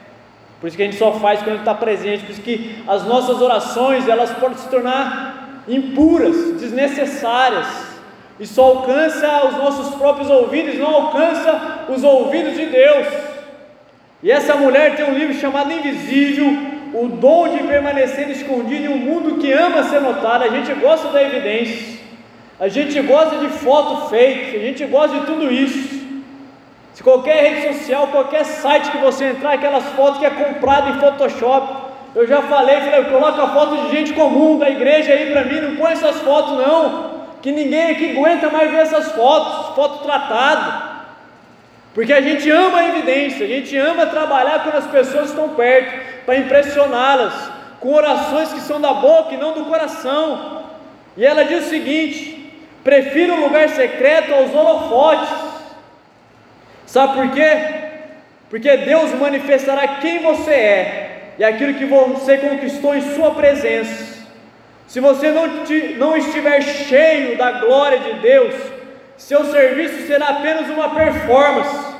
Por 0.60 0.66
isso 0.66 0.76
que 0.76 0.82
a 0.82 0.86
gente 0.86 0.98
só 0.98 1.12
faz 1.12 1.40
quando 1.40 1.60
está 1.60 1.74
presente. 1.74 2.24
Por 2.24 2.32
isso 2.32 2.42
que 2.42 2.82
as 2.88 3.06
nossas 3.06 3.40
orações 3.40 4.08
elas 4.08 4.32
podem 4.32 4.58
se 4.58 4.68
tornar 4.68 5.62
impuras, 5.68 6.34
desnecessárias 6.60 7.91
e 8.42 8.46
só 8.46 8.64
alcança 8.64 9.46
os 9.46 9.56
nossos 9.56 9.94
próprios 9.94 10.28
ouvidos, 10.28 10.76
não 10.76 10.92
alcança 10.92 11.84
os 11.88 12.02
ouvidos 12.02 12.56
de 12.56 12.66
Deus. 12.66 13.06
E 14.20 14.32
essa 14.32 14.56
mulher 14.56 14.96
tem 14.96 15.08
um 15.08 15.14
livro 15.14 15.32
chamado 15.34 15.72
Invisível, 15.72 16.48
o 16.92 17.06
dom 17.06 17.56
de 17.56 17.62
permanecer 17.62 18.28
escondido 18.30 18.86
em 18.86 18.88
um 18.88 18.98
mundo 18.98 19.38
que 19.38 19.52
ama 19.52 19.84
ser 19.84 20.00
notado. 20.00 20.42
A 20.42 20.48
gente 20.48 20.74
gosta 20.74 21.06
da 21.10 21.22
evidência, 21.22 22.00
a 22.58 22.66
gente 22.66 23.00
gosta 23.02 23.36
de 23.36 23.46
foto 23.46 24.08
fake, 24.08 24.56
a 24.56 24.60
gente 24.60 24.84
gosta 24.86 25.20
de 25.20 25.26
tudo 25.26 25.48
isso. 25.52 26.02
Se 26.94 27.02
qualquer 27.04 27.44
rede 27.44 27.78
social, 27.78 28.08
qualquer 28.08 28.44
site 28.44 28.90
que 28.90 28.98
você 28.98 29.26
entrar, 29.26 29.52
aquelas 29.52 29.84
fotos 29.90 30.18
que 30.18 30.26
é 30.26 30.30
comprado 30.30 30.90
em 30.90 30.98
Photoshop, 30.98 31.92
eu 32.16 32.26
já 32.26 32.42
falei, 32.42 32.80
falei, 32.80 33.04
coloca 33.04 33.46
foto 33.46 33.76
de 33.82 33.96
gente 33.96 34.12
comum 34.14 34.58
da 34.58 34.68
igreja 34.68 35.12
aí 35.12 35.30
para 35.30 35.44
mim, 35.44 35.60
não 35.60 35.76
põe 35.76 35.92
essas 35.92 36.20
fotos 36.22 36.58
não 36.58 37.11
que 37.42 37.50
ninguém 37.50 37.90
aqui 37.90 38.12
aguenta 38.12 38.48
mais 38.48 38.70
ver 38.70 38.78
essas 38.78 39.12
fotos, 39.12 39.74
foto 39.74 40.04
tratada, 40.04 40.92
porque 41.92 42.12
a 42.12 42.20
gente 42.20 42.48
ama 42.50 42.78
a 42.78 42.88
evidência, 42.88 43.44
a 43.44 43.48
gente 43.48 43.76
ama 43.76 44.06
trabalhar 44.06 44.62
quando 44.62 44.76
as 44.76 44.86
pessoas 44.86 45.30
estão 45.30 45.50
perto, 45.50 46.24
para 46.24 46.36
impressioná-las, 46.36 47.34
com 47.80 47.92
orações 47.92 48.52
que 48.52 48.60
são 48.60 48.80
da 48.80 48.94
boca 48.94 49.34
e 49.34 49.36
não 49.36 49.52
do 49.52 49.64
coração. 49.64 50.62
E 51.16 51.26
ela 51.26 51.44
diz 51.44 51.66
o 51.66 51.68
seguinte: 51.68 52.62
prefiro 52.82 53.34
o 53.34 53.40
lugar 53.40 53.68
secreto 53.70 54.32
aos 54.32 54.54
holofotes. 54.54 55.28
Sabe 56.86 57.14
por 57.14 57.30
quê? 57.32 57.82
Porque 58.48 58.76
Deus 58.76 59.12
manifestará 59.14 59.96
quem 59.96 60.20
você 60.20 60.52
é 60.52 61.34
e 61.38 61.44
aquilo 61.44 61.74
que 61.74 61.86
você 61.86 62.38
conquistou 62.38 62.94
em 62.94 63.14
Sua 63.14 63.32
presença. 63.32 64.11
Se 64.92 65.00
você 65.00 65.30
não, 65.30 65.64
te, 65.64 65.94
não 65.98 66.14
estiver 66.14 66.60
cheio 66.60 67.38
da 67.38 67.52
glória 67.52 67.98
de 67.98 68.12
Deus, 68.20 68.54
seu 69.16 69.42
serviço 69.46 70.06
será 70.06 70.28
apenas 70.28 70.68
uma 70.68 70.90
performance. 70.90 71.94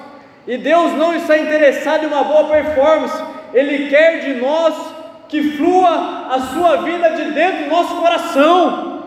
E 0.47 0.59
Deus 0.59 0.93
não 0.93 1.17
está 1.17 1.39
interessado 1.39 2.05
em 2.05 2.09
uma 2.09 2.23
boa 2.23 2.51
performance, 2.51 3.17
Ele 3.55 3.89
quer 3.89 4.19
de 4.21 4.35
nós 4.35 4.75
que 5.27 5.57
flua 5.57 6.27
a 6.33 6.39
sua 6.53 6.83
vida 6.83 7.13
de 7.13 7.31
dentro 7.31 7.65
do 7.65 7.71
nosso 7.71 7.97
coração. 7.97 9.05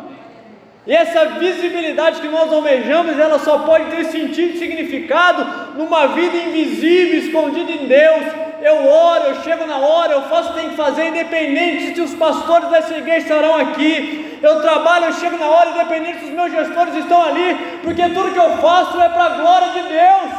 E 0.87 0.91
essa 0.91 1.37
visibilidade 1.37 2.21
que 2.21 2.27
nós 2.27 2.51
almejamos, 2.51 3.19
ela 3.19 3.37
só 3.37 3.59
pode 3.59 3.91
ter 3.91 4.05
sentido 4.05 4.55
e 4.55 4.57
significado 4.57 5.77
numa 5.77 6.07
vida 6.07 6.35
invisível, 6.35 7.19
escondida 7.19 7.71
em 7.71 7.85
Deus, 7.85 8.44
eu 8.69 8.77
oro, 8.87 9.25
eu 9.25 9.43
chego 9.43 9.63
na 9.67 9.77
hora, 9.77 10.13
eu 10.13 10.23
faço 10.23 10.49
o 10.49 10.53
que 10.53 10.59
tenho 10.59 10.71
que 10.71 10.75
fazer, 10.75 11.09
independente 11.09 11.93
se 11.93 12.01
os 12.01 12.15
pastores 12.15 12.67
dessa 12.69 12.97
igreja 12.97 13.19
estarão 13.19 13.55
aqui. 13.57 14.39
Eu 14.41 14.59
trabalho, 14.59 15.05
eu 15.05 15.13
chego 15.13 15.37
na 15.37 15.45
hora, 15.45 15.69
independente 15.69 16.21
se 16.21 16.25
os 16.25 16.31
meus 16.31 16.51
gestores 16.51 16.95
estão 16.95 17.23
ali, 17.23 17.79
porque 17.83 18.09
tudo 18.09 18.33
que 18.33 18.39
eu 18.39 18.57
faço 18.57 18.99
é 18.99 19.09
para 19.09 19.25
a 19.25 19.37
glória 19.37 19.69
de 19.69 19.83
Deus. 19.83 20.31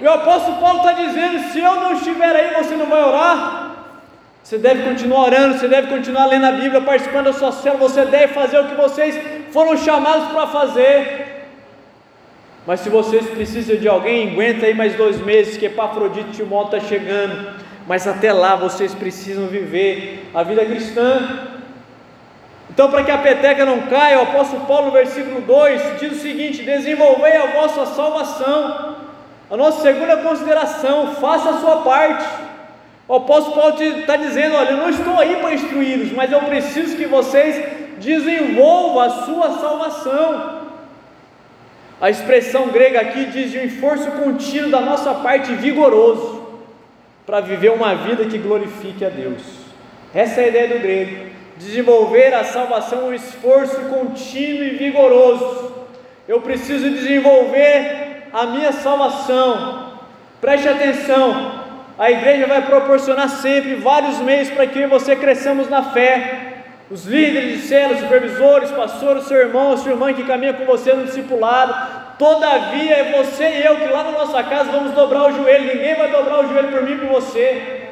E 0.00 0.06
o 0.06 0.12
apóstolo 0.14 0.56
Paulo 0.62 0.78
está 0.78 0.92
dizendo: 0.92 1.50
se 1.50 1.60
eu 1.60 1.74
não 1.76 1.92
estiver 1.92 2.34
aí, 2.34 2.54
você 2.54 2.74
não 2.74 2.86
vai 2.86 3.02
orar. 3.02 3.68
Você 4.42 4.56
deve 4.56 4.82
continuar 4.88 5.24
orando, 5.26 5.58
você 5.58 5.68
deve 5.68 5.88
continuar 5.88 6.24
lendo 6.24 6.46
a 6.46 6.52
Bíblia, 6.52 6.80
participando 6.80 7.26
da 7.26 7.34
sua 7.34 7.52
célula, 7.52 7.86
você 7.86 8.06
deve 8.06 8.32
fazer 8.32 8.58
o 8.60 8.64
que 8.64 8.76
vocês 8.76 9.14
foram 9.52 9.76
chamados 9.76 10.28
para 10.28 10.46
fazer. 10.46 11.37
Mas 12.68 12.80
se 12.80 12.90
vocês 12.90 13.26
precisam 13.30 13.76
de 13.76 13.88
alguém, 13.88 14.30
aguenta 14.30 14.66
aí 14.66 14.74
mais 14.74 14.94
dois 14.94 15.18
meses, 15.22 15.56
que 15.56 15.64
Epafrodito 15.64 16.32
Timóteo 16.32 16.76
está 16.76 16.86
chegando. 16.86 17.54
Mas 17.86 18.06
até 18.06 18.30
lá 18.30 18.56
vocês 18.56 18.94
precisam 18.94 19.46
viver 19.46 20.28
a 20.34 20.42
vida 20.42 20.62
cristã. 20.66 21.46
Então, 22.68 22.90
para 22.90 23.04
que 23.04 23.10
a 23.10 23.16
peteca 23.16 23.64
não 23.64 23.86
caia, 23.86 24.18
o 24.18 24.24
apóstolo 24.24 24.66
Paulo, 24.66 24.88
no 24.88 24.92
versículo 24.92 25.40
2, 25.40 25.98
diz 25.98 26.12
o 26.12 26.20
seguinte: 26.20 26.62
desenvolvei 26.62 27.38
a 27.38 27.46
vossa 27.46 27.86
salvação. 27.86 28.96
A 29.50 29.56
nossa 29.56 29.80
segunda 29.80 30.18
consideração, 30.18 31.14
faça 31.14 31.48
a 31.48 31.60
sua 31.60 31.76
parte. 31.76 32.28
O 33.08 33.14
apóstolo 33.14 33.56
Paulo 33.56 33.82
está 33.82 34.16
dizendo: 34.16 34.54
olha, 34.56 34.72
eu 34.72 34.76
não 34.76 34.90
estou 34.90 35.18
aí 35.18 35.36
para 35.36 35.54
instruí-los, 35.54 36.12
mas 36.12 36.30
eu 36.30 36.42
preciso 36.42 36.98
que 36.98 37.06
vocês 37.06 37.64
desenvolvam 37.98 39.00
a 39.00 39.08
sua 39.24 39.52
salvação. 39.52 40.57
A 42.00 42.08
expressão 42.08 42.68
grega 42.68 43.00
aqui 43.00 43.24
diz 43.26 43.50
de 43.50 43.58
um 43.58 43.64
esforço 43.64 44.08
contínuo 44.12 44.70
da 44.70 44.80
nossa 44.80 45.14
parte 45.14 45.52
vigoroso 45.54 46.46
para 47.26 47.40
viver 47.40 47.72
uma 47.72 47.94
vida 47.94 48.24
que 48.26 48.38
glorifique 48.38 49.04
a 49.04 49.08
Deus. 49.08 49.42
Essa 50.14 50.40
é 50.40 50.44
a 50.44 50.48
ideia 50.48 50.68
do 50.68 50.78
grego. 50.78 51.26
Desenvolver 51.56 52.32
a 52.34 52.44
salvação 52.44 53.00
é 53.00 53.04
um 53.04 53.14
esforço 53.14 53.80
contínuo 53.86 54.64
e 54.64 54.70
vigoroso. 54.70 55.72
Eu 56.28 56.40
preciso 56.40 56.88
desenvolver 56.88 58.28
a 58.32 58.46
minha 58.46 58.70
salvação. 58.70 59.98
Preste 60.40 60.68
atenção. 60.68 61.64
A 61.98 62.12
igreja 62.12 62.46
vai 62.46 62.64
proporcionar 62.64 63.28
sempre 63.28 63.74
vários 63.74 64.20
meios 64.20 64.48
para 64.50 64.68
que 64.68 64.86
você 64.86 65.16
cresçamos 65.16 65.68
na 65.68 65.82
fé 65.82 66.47
os 66.90 67.04
líderes 67.04 67.60
de 67.60 67.68
células, 67.68 68.00
supervisores, 68.00 68.70
pastores, 68.70 69.24
seu 69.24 69.36
irmão, 69.36 69.76
sua 69.76 69.92
irmã 69.92 70.12
que 70.14 70.24
caminha 70.24 70.54
com 70.54 70.64
você 70.64 70.94
no 70.94 71.04
discipulado, 71.04 71.74
todavia 72.18 72.96
é 72.96 73.22
você 73.22 73.44
e 73.44 73.64
eu 73.64 73.76
que 73.76 73.88
lá 73.88 74.04
na 74.04 74.12
nossa 74.12 74.42
casa 74.42 74.72
vamos 74.72 74.92
dobrar 74.92 75.28
o 75.28 75.32
joelho, 75.32 75.74
ninguém 75.74 75.94
vai 75.94 76.10
dobrar 76.10 76.44
o 76.44 76.48
joelho 76.48 76.68
por 76.68 76.82
mim 76.82 76.94
e 76.94 76.98
por 76.98 77.08
você. 77.08 77.88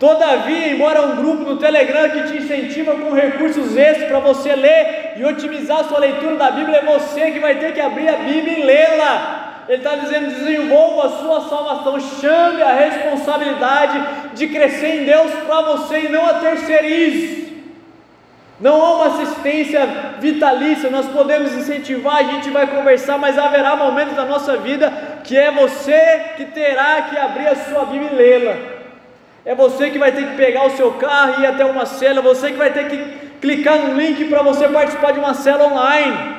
Todavia, 0.00 0.72
embora 0.72 1.02
um 1.02 1.14
grupo 1.14 1.44
no 1.44 1.58
Telegram 1.58 2.10
que 2.10 2.24
te 2.24 2.38
incentiva 2.38 2.92
com 2.96 3.12
recursos 3.12 3.76
extras 3.76 4.08
para 4.08 4.18
você 4.18 4.52
ler 4.56 5.12
e 5.16 5.24
otimizar 5.24 5.78
a 5.78 5.84
sua 5.84 6.00
leitura 6.00 6.34
da 6.34 6.50
Bíblia, 6.50 6.78
é 6.78 6.84
você 6.84 7.30
que 7.30 7.38
vai 7.38 7.54
ter 7.54 7.72
que 7.72 7.80
abrir 7.80 8.08
a 8.08 8.16
Bíblia 8.16 8.58
e 8.58 8.62
lê-la. 8.64 9.64
Ele 9.68 9.78
está 9.78 9.94
dizendo: 9.94 10.34
desenvolva 10.34 11.06
a 11.06 11.10
sua 11.20 11.48
salvação, 11.48 12.00
chame 12.20 12.60
a 12.60 12.72
responsabilidade 12.72 14.02
de 14.34 14.48
crescer 14.48 15.02
em 15.02 15.04
Deus 15.04 15.30
para 15.46 15.60
você 15.60 16.00
e 16.00 16.08
não 16.08 16.26
a 16.26 16.34
terceirize. 16.34 17.41
Não 18.62 18.80
há 18.80 18.94
uma 18.94 19.06
assistência 19.08 19.84
vitalícia, 20.20 20.88
nós 20.88 21.06
podemos 21.08 21.52
incentivar, 21.52 22.18
a 22.18 22.22
gente 22.22 22.48
vai 22.48 22.64
conversar, 22.68 23.18
mas 23.18 23.36
haverá 23.36 23.74
momentos 23.74 24.14
da 24.14 24.24
nossa 24.24 24.56
vida 24.56 24.92
que 25.24 25.36
é 25.36 25.50
você 25.50 26.00
que 26.36 26.44
terá 26.44 27.02
que 27.02 27.18
abrir 27.18 27.48
a 27.48 27.56
sua 27.56 27.86
Bíblia 27.86 28.12
e 28.12 28.14
lê-la. 28.14 28.56
É 29.44 29.52
você 29.52 29.90
que 29.90 29.98
vai 29.98 30.12
ter 30.12 30.28
que 30.28 30.36
pegar 30.36 30.64
o 30.64 30.76
seu 30.76 30.92
carro 30.92 31.40
e 31.40 31.42
ir 31.42 31.46
até 31.46 31.64
uma 31.64 31.84
cela, 31.84 32.22
você 32.22 32.52
que 32.52 32.56
vai 32.56 32.72
ter 32.72 32.88
que 32.88 32.98
clicar 33.40 33.78
no 33.80 34.00
link 34.00 34.26
para 34.26 34.42
você 34.42 34.68
participar 34.68 35.10
de 35.10 35.18
uma 35.18 35.34
cela 35.34 35.66
online. 35.66 36.36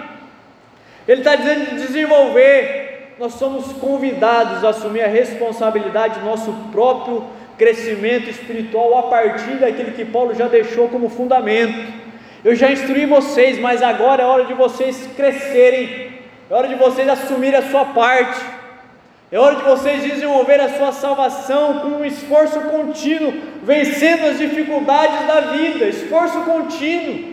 Ele 1.06 1.20
está 1.20 1.36
dizendo 1.36 1.72
de 1.72 1.86
desenvolver. 1.86 3.16
Nós 3.20 3.34
somos 3.34 3.74
convidados 3.74 4.64
a 4.64 4.70
assumir 4.70 5.02
a 5.02 5.08
responsabilidade 5.08 6.22
do 6.22 6.26
nosso 6.26 6.54
próprio 6.72 7.26
crescimento 7.58 8.30
espiritual 8.30 8.98
a 8.98 9.04
partir 9.04 9.58
daquilo 9.58 9.92
que 9.92 10.06
Paulo 10.06 10.34
já 10.34 10.48
deixou 10.48 10.88
como 10.88 11.10
fundamento. 11.10 12.03
Eu 12.44 12.56
já 12.56 12.70
instruí 12.70 13.06
vocês, 13.06 13.58
mas 13.58 13.82
agora 13.82 14.24
é 14.24 14.26
hora 14.26 14.44
de 14.44 14.54
vocês 14.54 15.08
crescerem, 15.16 16.20
é 16.50 16.54
hora 16.54 16.68
de 16.68 16.76
vocês 16.76 17.08
assumirem 17.08 17.58
a 17.58 17.70
sua 17.72 17.86
parte, 17.86 18.42
é 19.32 19.40
hora 19.40 19.56
de 19.56 19.64
vocês 19.64 20.04
desenvolver 20.04 20.60
a 20.60 20.78
sua 20.78 20.92
salvação 20.92 21.80
com 21.80 21.88
um 21.88 22.06
esforço 22.06 22.60
contínuo, 22.60 23.34
vencendo 23.64 24.26
as 24.26 24.38
dificuldades 24.38 25.26
da 25.26 25.40
vida, 25.40 25.86
esforço 25.86 26.42
contínuo. 26.42 27.32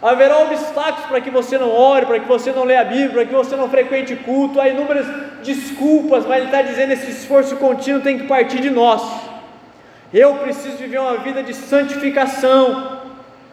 Haverá 0.00 0.38
obstáculos 0.38 1.06
para 1.06 1.20
que 1.20 1.30
você 1.30 1.58
não 1.58 1.70
ore, 1.70 2.06
para 2.06 2.18
que 2.18 2.26
você 2.26 2.50
não 2.50 2.64
leia 2.64 2.80
a 2.80 2.84
Bíblia, 2.84 3.10
para 3.10 3.26
que 3.26 3.34
você 3.34 3.54
não 3.56 3.68
frequente 3.68 4.16
culto, 4.16 4.60
há 4.60 4.68
inúmeras 4.68 5.06
desculpas, 5.42 6.26
mas 6.26 6.38
ele 6.38 6.46
está 6.46 6.62
dizendo 6.62 6.92
esse 6.92 7.10
esforço 7.10 7.56
contínuo 7.56 8.00
tem 8.00 8.18
que 8.18 8.26
partir 8.26 8.60
de 8.60 8.70
nós. 8.70 9.02
Eu 10.12 10.34
preciso 10.36 10.78
viver 10.78 10.98
uma 10.98 11.18
vida 11.18 11.42
de 11.42 11.52
santificação. 11.52 13.03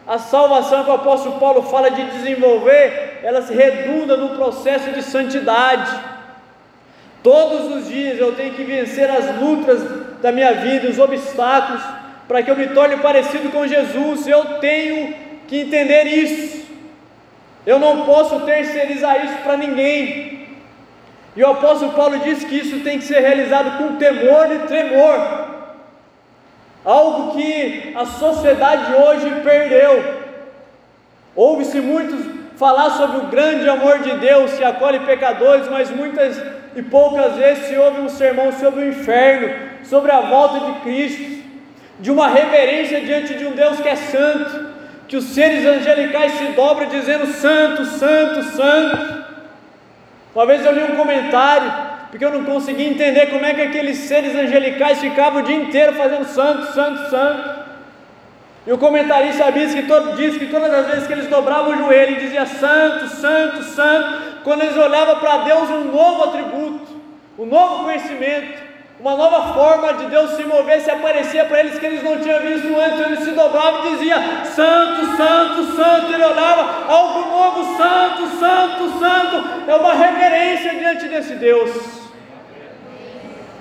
A 0.06 0.18
salvação 0.18 0.84
que 0.84 0.90
o 0.90 0.94
apóstolo 0.94 1.38
Paulo 1.38 1.62
fala 1.62 1.90
de 1.90 2.04
desenvolver, 2.04 3.20
ela 3.22 3.42
se 3.42 3.54
redunda 3.54 4.16
no 4.16 4.30
processo 4.30 4.90
de 4.90 5.02
santidade. 5.02 5.90
Todos 7.22 7.76
os 7.76 7.88
dias 7.88 8.18
eu 8.18 8.34
tenho 8.34 8.54
que 8.54 8.64
vencer 8.64 9.08
as 9.08 9.40
lutas 9.40 9.80
da 10.20 10.32
minha 10.32 10.54
vida, 10.54 10.88
os 10.88 10.98
obstáculos, 10.98 11.82
para 12.26 12.42
que 12.42 12.50
eu 12.50 12.56
me 12.56 12.68
torne 12.68 12.96
parecido 12.96 13.50
com 13.50 13.66
Jesus. 13.66 14.26
Eu 14.26 14.58
tenho 14.58 15.14
que 15.46 15.60
entender 15.60 16.04
isso. 16.04 16.62
Eu 17.64 17.78
não 17.78 18.04
posso 18.04 18.40
terceirizar 18.40 19.24
isso 19.24 19.36
para 19.44 19.56
ninguém. 19.56 20.48
E 21.36 21.42
o 21.42 21.50
apóstolo 21.50 21.92
Paulo 21.92 22.18
diz 22.18 22.44
que 22.44 22.56
isso 22.56 22.80
tem 22.80 22.98
que 22.98 23.04
ser 23.04 23.20
realizado 23.20 23.78
com 23.78 23.96
temor 23.96 24.52
e 24.52 24.58
tremor. 24.66 25.41
Algo 26.84 27.32
que 27.34 27.92
a 27.96 28.04
sociedade 28.04 28.92
hoje 28.94 29.40
perdeu. 29.42 30.22
Ouve-se 31.34 31.80
muitos 31.80 32.26
falar 32.56 32.90
sobre 32.90 33.18
o 33.18 33.26
grande 33.28 33.68
amor 33.68 34.00
de 34.00 34.12
Deus 34.18 34.52
que 34.52 34.64
acolhe 34.64 35.00
pecadores, 35.00 35.68
mas 35.68 35.90
muitas 35.90 36.40
e 36.74 36.82
poucas 36.82 37.34
vezes 37.34 37.66
se 37.66 37.76
ouve 37.76 38.00
um 38.00 38.08
sermão 38.08 38.52
sobre 38.52 38.84
o 38.84 38.88
inferno, 38.88 39.54
sobre 39.84 40.10
a 40.10 40.20
volta 40.20 40.60
de 40.60 40.80
Cristo, 40.80 41.42
de 42.00 42.10
uma 42.10 42.28
reverência 42.28 43.00
diante 43.00 43.34
de 43.34 43.46
um 43.46 43.52
Deus 43.52 43.80
que 43.80 43.88
é 43.88 43.96
santo, 43.96 44.66
que 45.06 45.16
os 45.16 45.24
seres 45.24 45.64
angelicais 45.64 46.32
se 46.32 46.44
dobram 46.46 46.88
dizendo 46.88 47.26
santo, 47.26 47.84
santo, 47.84 48.42
santo. 48.44 49.24
Uma 50.34 50.46
vez 50.46 50.64
eu 50.64 50.72
li 50.72 50.82
um 50.82 50.96
comentário, 50.96 51.91
porque 52.12 52.26
eu 52.26 52.30
não 52.30 52.44
consegui 52.44 52.84
entender 52.84 53.28
como 53.28 53.42
é 53.42 53.54
que 53.54 53.62
aqueles 53.62 53.96
seres 54.00 54.36
angelicais 54.36 55.00
ficavam 55.00 55.40
o 55.40 55.44
dia 55.46 55.56
inteiro 55.56 55.94
fazendo 55.94 56.26
santo, 56.26 56.70
santo, 56.74 57.08
santo. 57.08 57.62
E 58.66 58.70
o 58.72 58.76
comentarista 58.76 59.50
diz 59.50 59.74
que, 59.74 59.84
todo, 59.84 60.14
diz 60.14 60.36
que 60.36 60.44
todas 60.48 60.74
as 60.74 60.86
vezes 60.88 61.06
que 61.06 61.12
eles 61.14 61.26
dobravam 61.28 61.72
o 61.72 61.78
joelho 61.78 62.12
e 62.12 62.20
diziam 62.20 62.44
santo, 62.44 63.08
santo, 63.08 63.62
santo, 63.62 64.42
quando 64.44 64.60
eles 64.60 64.76
olhavam 64.76 65.20
para 65.20 65.38
Deus 65.38 65.70
um 65.70 65.84
novo 65.84 66.24
atributo, 66.24 67.00
um 67.38 67.46
novo 67.46 67.84
conhecimento, 67.84 68.60
uma 69.00 69.16
nova 69.16 69.54
forma 69.54 69.94
de 69.94 70.04
Deus 70.10 70.32
se 70.32 70.44
mover, 70.44 70.82
se 70.82 70.90
aparecia 70.90 71.46
para 71.46 71.60
eles 71.60 71.78
que 71.78 71.86
eles 71.86 72.02
não 72.02 72.20
tinham 72.20 72.40
visto 72.40 72.78
antes, 72.78 73.00
ele 73.00 73.16
se 73.16 73.30
dobrava 73.30 73.88
e 73.88 73.90
dizia: 73.92 74.16
Santo, 74.44 75.16
Santo, 75.16 75.64
Santo, 75.74 76.12
ele 76.12 76.24
olhava 76.24 76.92
algo 76.92 77.20
novo, 77.30 77.76
Santo, 77.78 78.38
Santo, 78.38 78.98
Santo, 78.98 79.70
é 79.70 79.74
uma 79.74 79.94
reverência 79.94 80.74
diante 80.74 81.08
desse 81.08 81.36
Deus. 81.36 82.01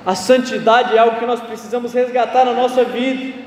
A 0.05 0.15
santidade 0.15 0.95
é 0.95 0.99
algo 0.99 1.19
que 1.19 1.25
nós 1.25 1.39
precisamos 1.39 1.93
resgatar 1.93 2.45
na 2.45 2.53
nossa 2.53 2.83
vida, 2.83 3.39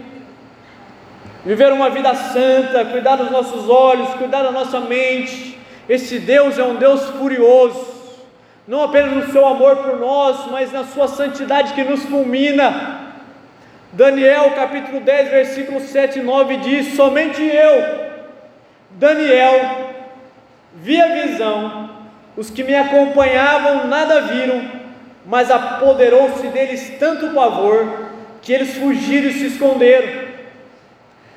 viver 1.45 1.73
uma 1.73 1.91
vida 1.91 2.15
santa, 2.15 2.85
cuidar 2.85 3.17
dos 3.17 3.31
nossos 3.31 3.69
olhos, 3.69 4.15
cuidar 4.15 4.43
da 4.43 4.53
nossa 4.53 4.81
mente. 4.81 5.59
Esse 5.89 6.19
Deus 6.19 6.59
é 6.59 6.65
um 6.65 6.77
Deus 6.77 7.03
furioso 7.11 7.95
não 8.67 8.83
apenas 8.83 9.13
no 9.13 9.31
seu 9.31 9.47
amor 9.47 9.77
por 9.77 9.99
nós, 9.99 10.47
mas 10.51 10.73
na 10.73 10.85
sua 10.85 11.07
santidade 11.07 11.75
que 11.75 11.85
nos 11.85 12.03
fulmina. 12.05 13.13
Daniel 13.93 14.53
capítulo 14.53 15.01
10, 15.01 15.31
versículo 15.31 15.81
7 15.81 16.19
e 16.19 16.23
9 16.23 16.57
diz: 16.57 16.97
Somente 16.97 17.43
eu, 17.43 18.11
Daniel, 18.91 19.93
vi 20.75 21.01
a 21.01 21.09
visão, 21.27 21.91
os 22.37 22.51
que 22.51 22.65
me 22.65 22.75
acompanhavam 22.75 23.87
nada 23.87 24.23
viram, 24.23 24.63
mas 25.27 25.51
apoderou-se 25.51 26.47
deles 26.49 26.93
tanto 26.99 27.35
pavor, 27.35 28.11
que 28.43 28.53
eles 28.53 28.77
fugiram 28.77 29.29
e 29.29 29.33
se 29.33 29.47
esconderam. 29.47 30.25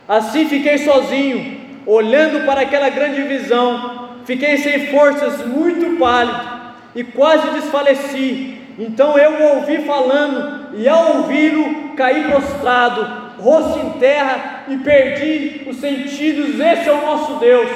Assim 0.08 0.47
fiquei 0.47 0.78
sozinho, 0.80 1.60
olhando 1.86 2.45
para 2.45 2.62
aquela 2.62 2.89
grande 2.89 3.21
visão, 3.23 4.17
fiquei 4.26 4.58
sem 4.58 4.88
forças, 4.88 5.45
muito 5.45 5.97
pálido 5.97 6.58
e 6.95 7.04
quase 7.04 7.50
desfaleci. 7.52 8.58
Então 8.78 9.17
eu 9.17 9.32
o 9.32 9.56
ouvi 9.56 9.80
falando, 9.80 10.78
e 10.78 10.88
ao 10.88 11.17
ouvi-lo 11.17 11.93
caí 11.95 12.26
prostrado, 12.26 13.28
rosto 13.39 13.80
em 13.80 14.00
terra 14.00 14.65
e 14.67 14.78
perdi 14.78 15.62
os 15.67 15.78
sentidos. 15.78 16.60
Esse 16.60 16.89
é 16.89 16.91
o 16.91 17.02
nosso 17.02 17.36
Deus, 17.36 17.69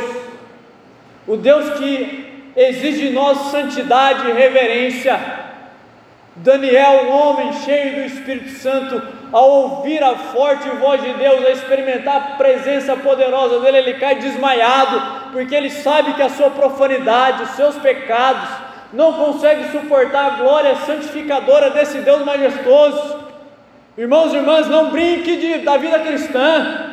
o 1.27 1.37
Deus 1.37 1.79
que 1.79 2.51
exige 2.55 3.07
de 3.07 3.13
nós 3.13 3.37
santidade 3.51 4.29
e 4.29 4.33
reverência. 4.33 5.40
Daniel, 6.35 7.07
um 7.07 7.11
homem 7.11 7.53
cheio 7.65 7.95
do 7.95 8.01
Espírito 8.05 8.51
Santo, 8.51 9.01
ao 9.33 9.49
ouvir 9.49 10.01
a 10.01 10.15
forte 10.15 10.69
voz 10.69 11.01
de 11.01 11.13
Deus, 11.13 11.45
a 11.45 11.51
experimentar 11.51 12.15
a 12.15 12.35
presença 12.37 12.95
poderosa 12.95 13.59
dele, 13.59 13.77
ele 13.79 13.93
cai 13.95 14.15
desmaiado, 14.15 15.31
porque 15.33 15.53
ele 15.53 15.69
sabe 15.69 16.13
que 16.13 16.21
a 16.21 16.29
sua 16.29 16.49
profanidade, 16.49 17.43
os 17.43 17.49
seus 17.51 17.75
pecados, 17.75 18.49
não 18.93 19.13
consegue 19.13 19.71
suportar 19.71 20.25
a 20.25 20.35
glória 20.37 20.75
santificadora 20.85 21.69
desse 21.69 21.99
Deus 21.99 22.23
majestoso. 22.23 23.19
Irmãos 23.97 24.33
e 24.33 24.37
irmãs, 24.37 24.67
não 24.67 24.89
brinque 24.89 25.35
de, 25.35 25.57
da 25.59 25.75
vida 25.75 25.99
cristã. 25.99 26.87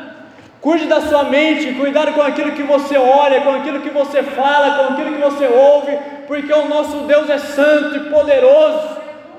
Cuide 0.61 0.87
da 0.87 1.01
sua 1.01 1.23
mente, 1.23 1.75
cuidado 1.75 2.13
com 2.13 2.23
aquilo 2.23 2.53
que 2.53 2.65
você 2.65 2.99
olha, 2.99 3.41
com 3.43 3.51
aquilo 3.51 3.81
que 3.81 3.91
você 3.91 4.25
fala, 4.25 4.77
com 4.77 4.95
aquilo 4.95 5.15
que 5.15 5.23
você 5.23 5.47
ouve, 5.47 5.97
porque 6.27 6.53
o 6.53 6.69
nosso 6.69 6.99
Deus 7.07 7.31
é 7.31 7.39
santo 7.39 7.97
e 7.97 8.11
poderoso. 8.11 8.98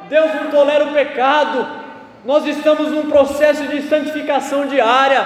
Deus 0.09 0.33
não 0.33 0.49
tolera 0.49 0.85
o 0.85 0.93
pecado. 0.93 1.67
Nós 2.25 2.45
estamos 2.45 2.91
num 2.91 3.09
processo 3.09 3.63
de 3.67 3.83
santificação 3.83 4.65
diária. 4.65 5.25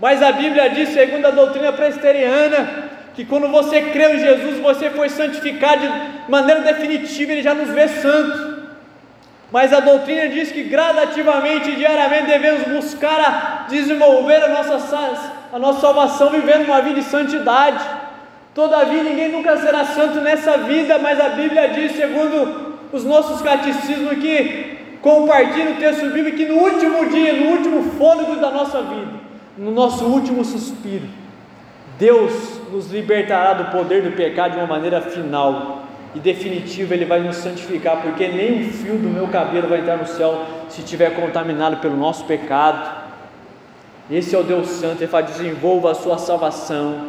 Mas 0.00 0.22
a 0.22 0.32
Bíblia 0.32 0.70
diz, 0.70 0.90
segundo 0.90 1.26
a 1.26 1.30
doutrina 1.30 1.72
presteriana, 1.72 2.88
que 3.14 3.24
quando 3.24 3.48
você 3.48 3.82
creu 3.82 4.14
em 4.14 4.20
Jesus, 4.20 4.58
você 4.58 4.90
foi 4.90 5.08
santificado 5.08 5.82
de 5.82 6.30
maneira 6.30 6.60
definitiva, 6.60 7.32
Ele 7.32 7.42
já 7.42 7.54
nos 7.54 7.68
vê 7.68 7.88
santo. 7.88 8.58
Mas 9.50 9.72
a 9.72 9.80
doutrina 9.80 10.28
diz 10.28 10.52
que 10.52 10.62
gradativamente, 10.64 11.74
diariamente, 11.74 12.26
devemos 12.26 12.62
buscar 12.68 13.20
a 13.20 13.66
desenvolver 13.68 14.44
a 14.44 14.48
nossa, 14.48 15.34
a 15.52 15.58
nossa 15.58 15.80
salvação 15.80 16.30
vivendo 16.30 16.66
uma 16.66 16.80
vida 16.80 17.00
de 17.00 17.06
santidade. 17.06 17.82
Todavia, 18.54 19.02
ninguém 19.02 19.30
nunca 19.30 19.56
será 19.56 19.84
santo 19.84 20.20
nessa 20.20 20.58
vida, 20.58 20.98
mas 20.98 21.18
a 21.20 21.30
Bíblia 21.30 21.68
diz, 21.68 21.92
segundo 21.92 22.67
os 22.92 23.04
nossos 23.04 23.42
catecismos, 23.42 24.18
que 24.18 24.78
compartilha 25.00 25.72
o 25.72 25.76
texto 25.76 26.10
bíblico, 26.10 26.36
que 26.36 26.46
no 26.46 26.56
último 26.56 27.08
dia, 27.08 27.32
no 27.34 27.50
último 27.52 27.82
fôlego 27.92 28.36
da 28.36 28.50
nossa 28.50 28.82
vida, 28.82 29.12
no 29.56 29.70
nosso 29.70 30.04
último 30.04 30.44
suspiro, 30.44 31.06
Deus 31.98 32.60
nos 32.72 32.90
libertará 32.90 33.54
do 33.54 33.70
poder 33.72 34.02
do 34.02 34.12
pecado 34.12 34.52
de 34.52 34.58
uma 34.58 34.66
maneira 34.66 35.00
final 35.00 35.82
e 36.14 36.18
definitiva, 36.18 36.94
Ele 36.94 37.04
vai 37.04 37.20
nos 37.20 37.36
santificar, 37.36 38.00
porque 38.02 38.28
nem 38.28 38.60
um 38.60 38.72
fio 38.72 38.94
do 38.94 39.08
meu 39.08 39.28
cabelo 39.28 39.68
vai 39.68 39.80
entrar 39.80 39.96
no 39.96 40.06
céu 40.06 40.44
se 40.68 40.80
estiver 40.80 41.14
contaminado 41.14 41.78
pelo 41.78 41.96
nosso 41.96 42.24
pecado. 42.24 43.08
Esse 44.10 44.34
é 44.34 44.38
o 44.38 44.42
Deus 44.42 44.68
Santo, 44.68 45.02
Ele 45.02 45.10
fala: 45.10 45.24
desenvolva 45.24 45.90
a 45.90 45.94
sua 45.94 46.18
salvação, 46.18 47.08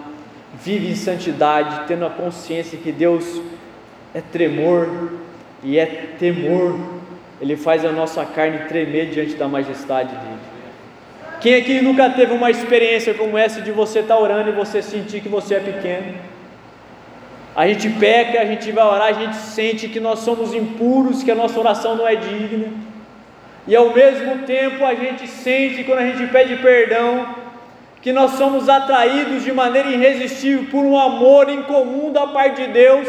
vive 0.54 0.92
em 0.92 0.96
santidade, 0.96 1.88
tendo 1.88 2.06
a 2.06 2.10
consciência 2.10 2.78
que 2.78 2.92
Deus 2.92 3.42
é 4.14 4.22
tremor 4.22 5.19
e 5.64 5.78
é 5.78 5.86
temor, 6.18 6.80
Ele 7.42 7.56
faz 7.56 7.84
a 7.86 7.92
nossa 7.92 8.26
carne 8.26 8.68
tremer 8.68 9.10
diante 9.10 9.36
da 9.36 9.48
majestade 9.48 10.10
dEle. 10.10 10.50
Quem 11.42 11.56
aqui 11.56 11.82
nunca 11.82 12.10
teve 12.10 12.34
uma 12.34 12.52
experiência 12.52 13.14
como 13.14 13.38
essa 13.38 13.62
de 13.62 13.72
você 13.72 14.00
estar 14.00 14.16
tá 14.16 14.22
orando 14.22 14.50
e 14.50 14.54
você 14.54 14.82
sentir 14.82 15.22
que 15.22 15.30
você 15.30 15.56
é 15.56 15.60
pequeno? 15.60 16.16
A 17.56 17.68
gente 17.68 17.90
peca, 17.90 18.42
a 18.42 18.46
gente 18.46 18.72
vai 18.72 18.86
orar, 18.86 19.08
a 19.08 19.14
gente 19.14 19.36
sente 19.36 19.88
que 19.88 20.00
nós 20.00 20.20
somos 20.20 20.54
impuros, 20.54 21.24
que 21.24 21.32
a 21.32 21.36
nossa 21.36 21.60
oração 21.60 21.96
não 21.96 22.08
é 22.08 22.16
digna. 22.16 22.68
E 23.68 23.76
ao 23.76 23.94
mesmo 23.94 24.40
tempo 24.40 24.86
a 24.86 24.94
gente 24.96 25.28
sente, 25.28 25.84
quando 25.84 26.00
a 26.00 26.06
gente 26.06 26.32
pede 26.32 26.56
perdão, 26.58 27.36
que 28.02 28.12
nós 28.12 28.32
somos 28.32 28.70
atraídos 28.70 29.44
de 29.44 29.52
maneira 29.52 29.90
irresistível 29.90 30.66
por 30.72 30.84
um 30.84 30.98
amor 30.98 31.50
incomum 31.50 32.12
da 32.12 32.28
parte 32.28 32.66
de 32.66 32.72
Deus. 32.72 33.08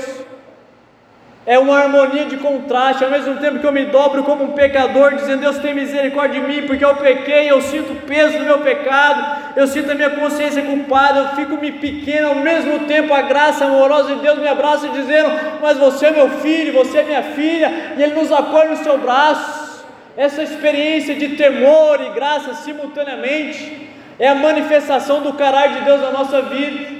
É 1.50 1.58
uma 1.58 1.80
harmonia 1.80 2.26
de 2.26 2.36
contraste, 2.36 3.02
ao 3.02 3.10
mesmo 3.10 3.38
tempo 3.38 3.58
que 3.58 3.66
eu 3.66 3.72
me 3.72 3.86
dobro 3.86 4.22
como 4.22 4.44
um 4.44 4.52
pecador, 4.52 5.16
dizendo 5.16 5.40
Deus 5.40 5.58
tem 5.58 5.74
misericórdia 5.74 6.40
de 6.40 6.46
mim, 6.46 6.64
porque 6.64 6.84
eu 6.84 6.94
pequei, 6.94 7.50
eu 7.50 7.60
sinto 7.60 7.92
o 7.92 7.96
peso 7.96 8.38
do 8.38 8.44
meu 8.44 8.58
pecado, 8.58 9.56
eu 9.56 9.66
sinto 9.66 9.90
a 9.90 9.96
minha 9.96 10.10
consciência 10.10 10.62
culpada, 10.62 11.18
eu 11.18 11.28
fico 11.30 11.56
me 11.56 11.72
pequeno, 11.72 12.28
ao 12.28 12.34
mesmo 12.36 12.86
tempo 12.86 13.12
a 13.12 13.22
graça 13.22 13.64
amorosa 13.64 14.14
de 14.14 14.20
Deus 14.20 14.38
me 14.38 14.46
abraça 14.46 14.90
dizendo, 14.90 15.28
mas 15.60 15.76
você 15.76 16.06
é 16.06 16.10
meu 16.12 16.30
filho, 16.38 16.72
você 16.72 16.98
é 16.98 17.02
minha 17.02 17.22
filha, 17.24 17.94
e 17.96 18.00
Ele 18.00 18.14
nos 18.14 18.30
acolhe 18.30 18.68
no 18.68 18.76
seu 18.76 18.98
braço, 18.98 19.84
essa 20.16 20.44
experiência 20.44 21.16
de 21.16 21.30
temor 21.30 22.00
e 22.00 22.10
graça 22.10 22.54
simultaneamente, 22.54 23.90
é 24.20 24.28
a 24.28 24.36
manifestação 24.36 25.20
do 25.20 25.32
caráter 25.32 25.80
de 25.80 25.84
Deus 25.84 26.00
na 26.00 26.12
nossa 26.12 26.42
vida, 26.42 26.99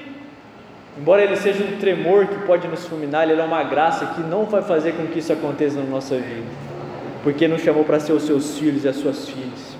Embora 1.00 1.22
ele 1.22 1.34
seja 1.36 1.64
um 1.64 1.78
tremor 1.78 2.26
que 2.26 2.46
pode 2.46 2.68
nos 2.68 2.86
fulminar, 2.86 3.26
ele 3.26 3.40
é 3.40 3.44
uma 3.44 3.62
graça 3.62 4.04
que 4.14 4.20
não 4.20 4.44
vai 4.44 4.60
fazer 4.60 4.92
com 4.92 5.06
que 5.06 5.20
isso 5.20 5.32
aconteça 5.32 5.78
na 5.78 5.86
nossa 5.86 6.14
vida, 6.16 6.46
porque 7.22 7.48
nos 7.48 7.62
chamou 7.62 7.84
para 7.84 7.98
ser 7.98 8.12
os 8.12 8.24
seus 8.24 8.58
filhos 8.58 8.84
e 8.84 8.88
as 8.88 8.96
suas 8.96 9.26
filhas. 9.26 9.76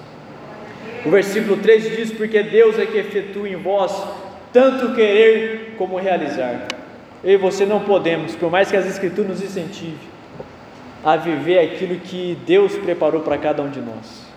O 1.04 1.10
versículo 1.10 1.58
3 1.58 1.94
diz: 1.94 2.10
Porque 2.10 2.42
Deus 2.42 2.78
é 2.78 2.86
que 2.86 2.96
efetua 2.96 3.46
em 3.46 3.56
vós 3.56 4.02
tanto 4.50 4.94
querer 4.94 5.74
como 5.76 5.98
realizar. 5.98 6.66
Eu 7.22 7.34
e 7.34 7.36
você 7.36 7.66
não 7.66 7.80
podemos, 7.80 8.34
por 8.34 8.50
mais 8.50 8.70
que 8.70 8.76
as 8.78 8.86
Escrituras 8.86 9.30
nos 9.30 9.42
incentive 9.42 10.08
a 11.04 11.16
viver 11.16 11.58
aquilo 11.58 11.96
que 11.96 12.38
Deus 12.46 12.76
preparou 12.76 13.20
para 13.20 13.36
cada 13.36 13.62
um 13.62 13.68
de 13.68 13.80
nós. 13.80 14.29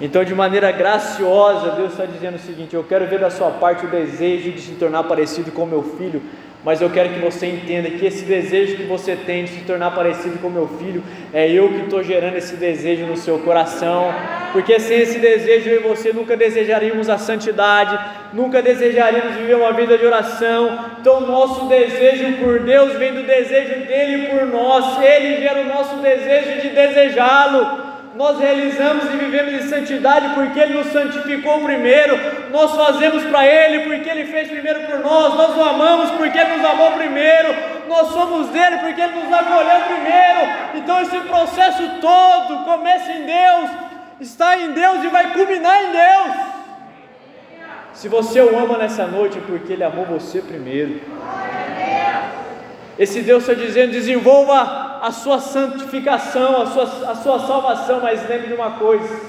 Então, 0.00 0.22
de 0.22 0.34
maneira 0.34 0.70
graciosa, 0.70 1.70
Deus 1.70 1.92
está 1.92 2.04
dizendo 2.04 2.36
o 2.36 2.38
seguinte: 2.38 2.74
Eu 2.74 2.84
quero 2.84 3.06
ver 3.06 3.18
da 3.18 3.30
sua 3.30 3.50
parte 3.50 3.84
o 3.84 3.88
desejo 3.88 4.52
de 4.52 4.60
se 4.60 4.72
tornar 4.72 5.02
parecido 5.04 5.50
com 5.50 5.66
meu 5.66 5.82
filho, 5.82 6.22
mas 6.64 6.80
eu 6.80 6.88
quero 6.88 7.08
que 7.08 7.18
você 7.18 7.46
entenda 7.46 7.90
que 7.90 8.06
esse 8.06 8.24
desejo 8.24 8.76
que 8.76 8.84
você 8.84 9.16
tem 9.16 9.44
de 9.44 9.50
se 9.50 9.60
tornar 9.62 9.90
parecido 9.90 10.38
com 10.38 10.48
meu 10.48 10.68
filho, 10.68 11.02
é 11.32 11.50
eu 11.50 11.68
que 11.70 11.80
estou 11.82 12.00
gerando 12.02 12.36
esse 12.36 12.54
desejo 12.54 13.06
no 13.06 13.16
seu 13.16 13.40
coração, 13.40 14.14
porque 14.52 14.78
sem 14.78 15.00
esse 15.00 15.18
desejo 15.18 15.68
eu 15.68 15.80
e 15.80 15.82
você 15.82 16.12
nunca 16.12 16.36
desejaríamos 16.36 17.10
a 17.10 17.18
santidade, 17.18 17.98
nunca 18.32 18.62
desejaríamos 18.62 19.34
viver 19.34 19.56
uma 19.56 19.72
vida 19.72 19.98
de 19.98 20.06
oração. 20.06 20.78
Então, 21.00 21.22
nosso 21.22 21.66
desejo 21.66 22.34
por 22.38 22.60
Deus 22.60 22.92
vem 22.94 23.14
do 23.14 23.24
desejo 23.24 23.84
dele 23.84 24.28
por 24.28 24.46
nós, 24.46 25.02
ele 25.02 25.40
gera 25.40 25.62
o 25.62 25.66
nosso 25.66 25.96
desejo 25.96 26.60
de 26.60 26.68
desejá-lo 26.68 27.87
nós 28.18 28.36
realizamos 28.40 29.04
e 29.04 29.16
vivemos 29.16 29.52
em 29.52 29.68
santidade 29.68 30.34
porque 30.34 30.58
Ele 30.58 30.74
nos 30.74 30.88
santificou 30.88 31.60
primeiro, 31.60 32.18
nós 32.50 32.74
fazemos 32.74 33.22
para 33.22 33.46
Ele 33.46 33.84
porque 33.84 34.10
Ele 34.10 34.24
fez 34.24 34.48
primeiro 34.48 34.80
por 34.88 34.98
nós, 34.98 35.34
nós 35.36 35.56
o 35.56 35.62
amamos 35.62 36.10
porque 36.10 36.36
Ele 36.36 36.56
nos 36.56 36.64
amou 36.64 36.90
primeiro, 36.92 37.54
nós 37.86 38.08
somos 38.08 38.48
dele 38.48 38.78
porque 38.78 39.00
Ele 39.00 39.20
nos 39.20 39.32
acolheu 39.32 39.80
primeiro. 39.82 40.40
Então 40.74 41.00
esse 41.00 41.16
processo 41.20 41.80
todo 42.00 42.64
começa 42.64 43.12
em 43.12 43.24
Deus, 43.24 43.70
está 44.20 44.58
em 44.58 44.72
Deus 44.72 45.04
e 45.04 45.06
vai 45.06 45.32
culminar 45.32 45.80
em 45.84 45.92
Deus. 45.92 46.36
Se 47.92 48.08
você 48.08 48.40
o 48.40 48.58
ama 48.58 48.78
nessa 48.78 49.06
noite 49.06 49.38
é 49.38 49.42
porque 49.42 49.74
Ele 49.74 49.84
amou 49.84 50.04
você 50.06 50.42
primeiro. 50.42 51.00
Esse 52.98 53.20
Deus 53.20 53.48
está 53.48 53.54
dizendo: 53.54 53.92
desenvolva 53.92 54.87
a 55.02 55.12
sua 55.12 55.38
santificação, 55.38 56.62
a 56.62 56.66
sua, 56.66 56.82
a 56.82 57.14
sua 57.14 57.38
salvação, 57.40 58.00
mas 58.00 58.28
lembre 58.28 58.48
de 58.48 58.54
uma 58.54 58.72
coisa: 58.72 59.20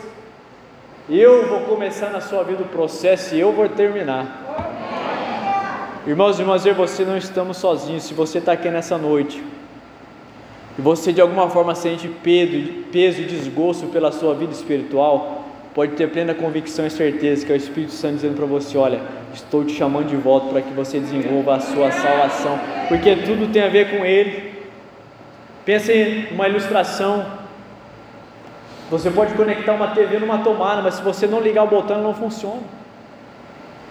eu 1.09 1.47
vou 1.47 1.61
começar 1.61 2.11
na 2.11 2.21
sua 2.21 2.43
vida 2.43 2.61
o 2.61 2.67
processo 2.67 3.33
e 3.33 3.39
eu 3.39 3.51
vou 3.51 3.67
terminar. 3.67 4.47
Irmãos 6.05 6.37
e 6.37 6.41
irmãs, 6.41 6.65
eu 6.65 6.71
e 6.71 6.75
você 6.75 7.03
não 7.03 7.17
estamos 7.17 7.57
sozinhos. 7.57 8.03
Se 8.03 8.13
você 8.13 8.37
está 8.37 8.51
aqui 8.51 8.69
nessa 8.69 8.97
noite 8.97 9.43
e 10.77 10.81
você 10.81 11.11
de 11.11 11.19
alguma 11.19 11.49
forma 11.49 11.75
sente 11.75 12.07
peso 12.07 13.21
e 13.21 13.25
desgosto 13.25 13.87
pela 13.87 14.11
sua 14.11 14.33
vida 14.33 14.53
espiritual, 14.53 15.45
pode 15.73 15.93
ter 15.93 16.09
plena 16.09 16.33
convicção 16.33 16.85
e 16.85 16.89
certeza 16.89 17.45
que 17.45 17.51
é 17.51 17.55
o 17.55 17.57
Espírito 17.57 17.91
Santo 17.91 18.15
dizendo 18.15 18.35
para 18.35 18.45
você: 18.45 18.77
Olha, 18.77 19.01
estou 19.33 19.65
te 19.65 19.73
chamando 19.73 20.07
de 20.07 20.15
volta 20.15 20.49
para 20.49 20.61
que 20.61 20.73
você 20.73 20.99
desenvolva 20.99 21.55
a 21.55 21.59
sua 21.59 21.91
salvação, 21.91 22.59
porque 22.87 23.15
tudo 23.15 23.51
tem 23.51 23.63
a 23.63 23.67
ver 23.67 23.89
com 23.89 24.05
Ele. 24.05 24.48
Pense 25.69 25.93
em 25.93 26.33
uma 26.33 26.47
ilustração. 26.47 27.23
Você 28.89 29.11
pode 29.11 29.35
conectar 29.35 29.71
uma 29.71 29.89
TV 29.89 30.17
numa 30.17 30.39
tomada, 30.39 30.81
mas 30.81 30.95
se 30.95 31.03
você 31.03 31.27
não 31.27 31.39
ligar 31.39 31.63
o 31.63 31.67
botão, 31.67 32.01
não 32.01 32.11
funciona. 32.11 32.63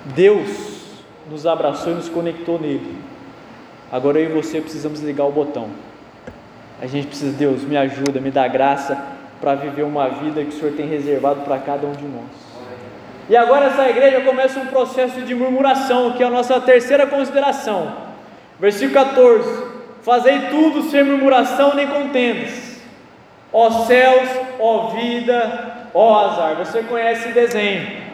Deus 0.06 1.04
nos 1.30 1.46
abraçou 1.46 1.92
e 1.92 1.94
nos 1.94 2.08
conectou 2.08 2.58
nele. 2.58 2.98
Agora 3.92 4.18
eu 4.18 4.28
e 4.28 4.32
você 4.32 4.60
precisamos 4.60 5.00
ligar 5.02 5.26
o 5.26 5.30
botão. 5.30 5.70
A 6.82 6.88
gente 6.88 7.06
precisa, 7.06 7.30
Deus, 7.30 7.62
me 7.62 7.76
ajuda, 7.76 8.20
me 8.20 8.32
dá 8.32 8.48
graça 8.48 9.00
para 9.40 9.54
viver 9.54 9.84
uma 9.84 10.08
vida 10.08 10.42
que 10.42 10.48
o 10.48 10.52
Senhor 10.58 10.72
tem 10.72 10.88
reservado 10.88 11.42
para 11.42 11.58
cada 11.58 11.86
um 11.86 11.92
de 11.92 12.06
nós. 12.06 12.24
E 13.30 13.36
agora 13.36 13.66
essa 13.66 13.88
igreja 13.88 14.22
começa 14.22 14.58
um 14.58 14.66
processo 14.66 15.20
de 15.20 15.32
murmuração, 15.32 16.10
que 16.14 16.24
é 16.24 16.26
a 16.26 16.30
nossa 16.30 16.60
terceira 16.60 17.06
consideração. 17.06 17.92
Versículo 18.58 18.94
14. 18.94 19.67
Fazei 20.02 20.40
tudo 20.50 20.82
sem 20.90 21.04
murmuração 21.04 21.74
nem 21.74 21.86
contendas. 21.86 22.80
Ó 23.52 23.70
céus, 23.86 24.28
ó 24.58 24.88
vida, 24.88 25.88
ó 25.94 26.26
azar. 26.26 26.56
Você 26.56 26.82
conhece 26.82 27.28
desenho. 27.30 28.08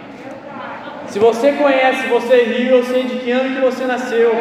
Se 1.09 1.19
você 1.19 1.53
conhece, 1.53 2.07
você 2.07 2.43
riu, 2.45 2.77
eu 2.77 2.85
sei 2.85 3.05
de 3.05 3.17
que 3.19 3.31
ano 3.31 3.55
que 3.55 3.61
você 3.61 3.85
nasceu. 3.85 4.33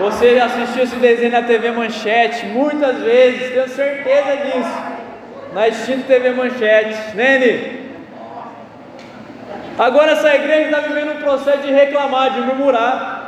Você 0.00 0.40
assistiu 0.42 0.84
esse 0.84 0.96
desenho 0.96 1.30
na 1.30 1.42
TV 1.42 1.70
Manchete 1.70 2.46
muitas 2.46 2.98
vezes, 2.98 3.52
tenho 3.52 3.68
certeza 3.68 4.36
disso. 4.36 4.82
Na 5.52 5.68
extinta 5.68 6.02
TV 6.06 6.30
Manchete, 6.30 7.16
né, 7.16 7.38
Nene? 7.38 7.84
Agora 9.78 10.12
essa 10.12 10.34
igreja 10.34 10.70
está 10.70 10.80
vivendo 10.80 11.12
um 11.12 11.22
processo 11.22 11.58
de 11.58 11.72
reclamar, 11.72 12.30
de 12.32 12.40
murmurar. 12.40 13.23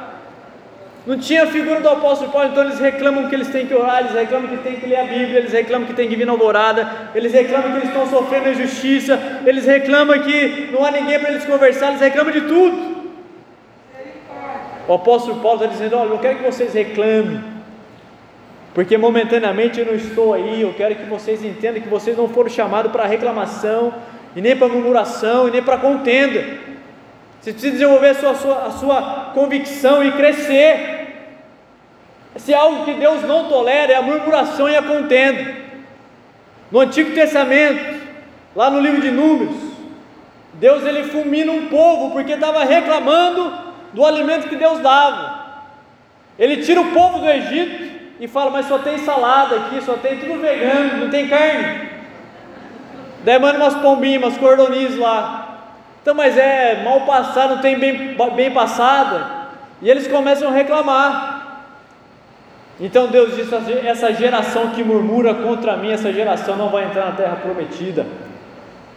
Não 1.07 1.16
tinha 1.16 1.47
figura 1.47 1.81
do 1.81 1.88
apóstolo 1.88 2.33
Paulo, 2.33 2.49
então 2.49 2.64
eles 2.64 2.81
reclamam 2.81 3.29
que 3.29 3.35
eles 3.37 3.47
têm 3.47 3.64
que 3.64 3.73
orar, 3.73 4.01
eles 4.01 4.12
reclamam 4.12 4.49
que 4.49 4.57
têm 4.57 4.75
que 4.75 4.87
ler 4.87 4.97
a 4.97 5.05
Bíblia, 5.05 5.38
eles 5.38 5.53
reclamam 5.53 5.87
que 5.87 5.95
têm 5.95 6.09
que 6.09 6.16
vir 6.16 6.27
na 6.27 6.33
alvorada, 6.33 7.11
eles 7.14 7.33
reclamam 7.33 7.71
que 7.71 7.77
eles 7.77 7.88
estão 7.90 8.09
sofrendo 8.09 8.49
injustiça, 8.49 9.16
eles 9.47 9.64
reclamam 9.66 10.19
que 10.19 10.69
não 10.73 10.85
há 10.85 10.90
ninguém 10.90 11.21
para 11.21 11.31
eles 11.31 11.45
conversar, 11.45 11.90
eles 11.90 12.01
reclamam 12.01 12.33
de 12.33 12.40
tudo. 12.40 12.97
O 14.88 14.95
apóstolo 14.95 15.40
Paulo 15.40 15.62
está 15.62 15.73
dizendo: 15.73 15.97
Olha, 15.97 16.09
eu 16.09 16.19
quero 16.19 16.38
que 16.38 16.45
vocês 16.45 16.75
reclamem, 16.75 17.40
porque 18.75 18.99
momentaneamente 18.99 19.79
eu 19.79 19.87
não 19.87 19.95
estou 19.95 20.35
aí, 20.35 20.61
eu 20.62 20.75
quero 20.75 20.97
que 20.97 21.05
vocês 21.05 21.45
entendam 21.45 21.81
que 21.81 21.88
vocês 21.88 22.16
não 22.16 22.29
foram 22.29 22.51
chamados 22.51 22.90
para 22.90 23.07
reclamação, 23.07 23.95
e 24.35 24.40
nem 24.40 24.57
para 24.57 24.66
murmuração, 24.66 25.47
e 25.47 25.53
nem 25.53 25.62
para 25.62 25.77
contenda. 25.77 26.66
Você 27.40 27.53
precisa 27.53 27.73
desenvolver 27.75 28.09
a 28.09 28.31
a 28.31 28.35
sua, 28.35 28.66
a 28.66 28.71
sua 28.73 29.31
convicção 29.33 30.03
e 30.03 30.11
crescer. 30.11 30.95
Se 32.38 32.53
é 32.53 32.57
algo 32.57 32.85
que 32.85 32.94
Deus 32.94 33.22
não 33.22 33.49
tolera, 33.49 33.92
é 33.92 33.96
a 33.96 34.03
murmuração 34.03 34.68
e 34.68 34.77
a 34.77 34.83
contenda. 34.83 35.55
No 36.70 36.81
Antigo 36.81 37.14
Testamento, 37.14 38.01
lá 38.55 38.68
no 38.70 38.81
livro 38.81 39.01
de 39.01 39.11
Números, 39.11 39.57
Deus 40.55 40.85
ele 40.85 41.05
fulmina 41.05 41.53
um 41.53 41.66
povo 41.66 42.11
porque 42.11 42.33
estava 42.33 42.64
reclamando 42.64 43.53
do 43.92 44.05
alimento 44.05 44.49
que 44.49 44.57
Deus 44.57 44.81
dava. 44.81 45.46
Ele 46.38 46.59
tira 46.59 46.81
o 46.81 46.92
povo 46.92 47.18
do 47.18 47.29
Egito 47.29 47.96
e 48.20 48.27
fala: 48.27 48.51
Mas 48.51 48.66
só 48.66 48.79
tem 48.79 48.99
salada 48.99 49.57
aqui, 49.57 49.83
só 49.83 49.94
tem 49.94 50.18
tudo 50.18 50.40
vegano, 50.40 51.05
não 51.05 51.11
tem 51.11 51.29
carne. 51.29 51.88
Daí 53.25 53.38
manda 53.38 53.59
umas 53.59 53.75
pombinhas, 53.75 54.22
umas 54.22 54.38
cordonis 54.38 54.96
lá. 54.96 55.42
Então, 56.01 56.14
mas 56.14 56.38
é 56.38 56.83
mal 56.85 57.01
passado, 57.01 57.57
não 57.57 57.62
tem 57.62 57.79
bem, 57.79 58.16
bem 58.35 58.51
passada. 58.51 59.49
E 59.83 59.90
eles 59.90 60.07
começam 60.07 60.49
a 60.49 60.53
reclamar. 60.53 61.36
Então 62.81 63.07
Deus 63.09 63.35
disse: 63.35 63.55
essa 63.87 64.12
geração 64.12 64.71
que 64.71 64.85
murmura 64.85 65.35
contra 65.35 65.77
mim, 65.77 65.91
essa 65.91 66.12
geração 66.12 66.57
não 66.57 66.69
vai 66.69 66.85
entrar 66.85 67.07
na 67.07 67.12
terra 67.12 67.37
prometida. 67.37 68.07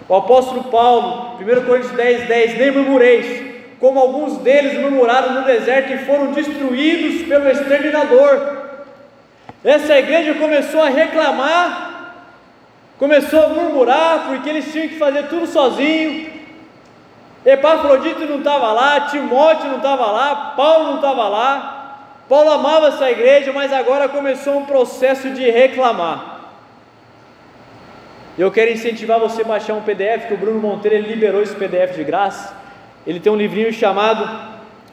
O 0.08 0.15
apóstolo 0.15 0.65
Paulo, 0.65 1.38
1 1.39 1.65
Coríntios 1.65 1.94
10, 1.94 2.28
10: 2.28 2.58
Nem 2.58 2.72
murmureis, 2.72 3.44
como 3.80 4.00
alguns 4.00 4.38
deles 4.39 4.80
murmuraram 4.80 5.34
no 5.34 5.44
deserto 5.44 5.94
e 5.94 6.00
foram 6.00 6.32
destruídos 6.32 7.28
pelo 7.28 7.48
exterminador. 7.48 8.58
Essa 9.63 9.98
igreja 9.98 10.34
começou 10.36 10.82
a 10.82 10.89
reclamar, 10.89 12.15
começou 12.98 13.44
a 13.44 13.50
murmurar, 13.50 14.26
porque 14.28 14.50
eles 14.50 14.72
tinham 14.72 14.88
que 14.89 14.98
fazer 14.98 15.24
tudo 15.28 15.48
sozinho. 15.48 16.30
Epafrodito 17.46 18.26
não 18.26 18.39
estava 18.39 18.74
lá, 18.74 19.02
Timóteo 19.02 19.70
não 19.70 19.78
estava 19.78 20.12
lá, 20.12 20.54
Paulo 20.58 20.86
não 20.86 20.96
estava 20.96 21.28
lá. 21.30 21.79
Paulo 22.30 22.52
amava 22.52 22.89
essa 22.89 23.10
igreja, 23.10 23.52
mas 23.52 23.74
agora 23.74 24.08
começou 24.08 24.60
um 24.60 24.65
processo 24.65 25.32
de 25.32 25.50
reclamar. 25.50 26.52
Eu 28.38 28.52
quero 28.52 28.72
incentivar 28.72 29.20
você 29.20 29.42
a 29.42 29.46
baixar 29.46 29.74
um 29.74 29.82
PDF, 29.82 30.28
que 30.28 30.36
o 30.36 30.38
Bruno 30.38 30.60
Monteiro 30.60 31.06
liberou 31.06 31.42
esse 31.42 31.56
PDF 31.56 31.96
de 31.96 32.04
graça. 32.04 32.56
Ele 33.06 33.20
tem 33.20 33.32
um 33.32 33.36
livrinho 33.36 33.74
chamado 33.74 34.30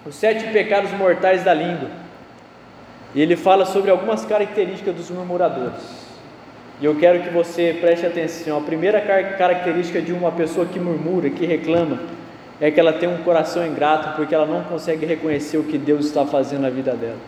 Os 0.07 0.15
Sete 0.15 0.47
Pecados 0.47 0.91
Mortais 0.93 1.45
da 1.45 1.53
Língua. 1.53 1.91
E 3.15 3.21
ele 3.21 3.37
fala 3.37 3.67
sobre 3.67 3.91
algumas 3.91 4.25
características 4.25 4.95
dos 4.95 5.11
murmuradores. 5.11 6.07
E 6.81 6.87
eu 6.87 6.97
quero 6.97 7.23
que 7.23 7.29
você 7.29 7.77
preste 7.81 8.07
atenção. 8.07 8.59
A 8.59 8.63
primeira 8.63 9.01
característica 9.01 10.01
de 10.01 10.13
uma 10.13 10.33
pessoa 10.33 10.65
que 10.65 10.81
murmura, 10.81 11.29
que 11.29 11.45
reclama, 11.45 12.01
é 12.61 12.71
que 12.71 12.81
ela 12.81 12.93
tem 12.93 13.09
um 13.09 13.19
coração 13.19 13.67
ingrato 13.67 14.17
porque 14.17 14.35
ela 14.35 14.47
não 14.47 14.65
consegue 14.65 15.05
reconhecer 15.05 15.59
o 15.59 15.65
que 15.65 15.77
Deus 15.77 16.07
está 16.07 16.25
fazendo 16.25 16.63
na 16.63 16.71
vida 16.71 16.95
dela. 16.95 17.19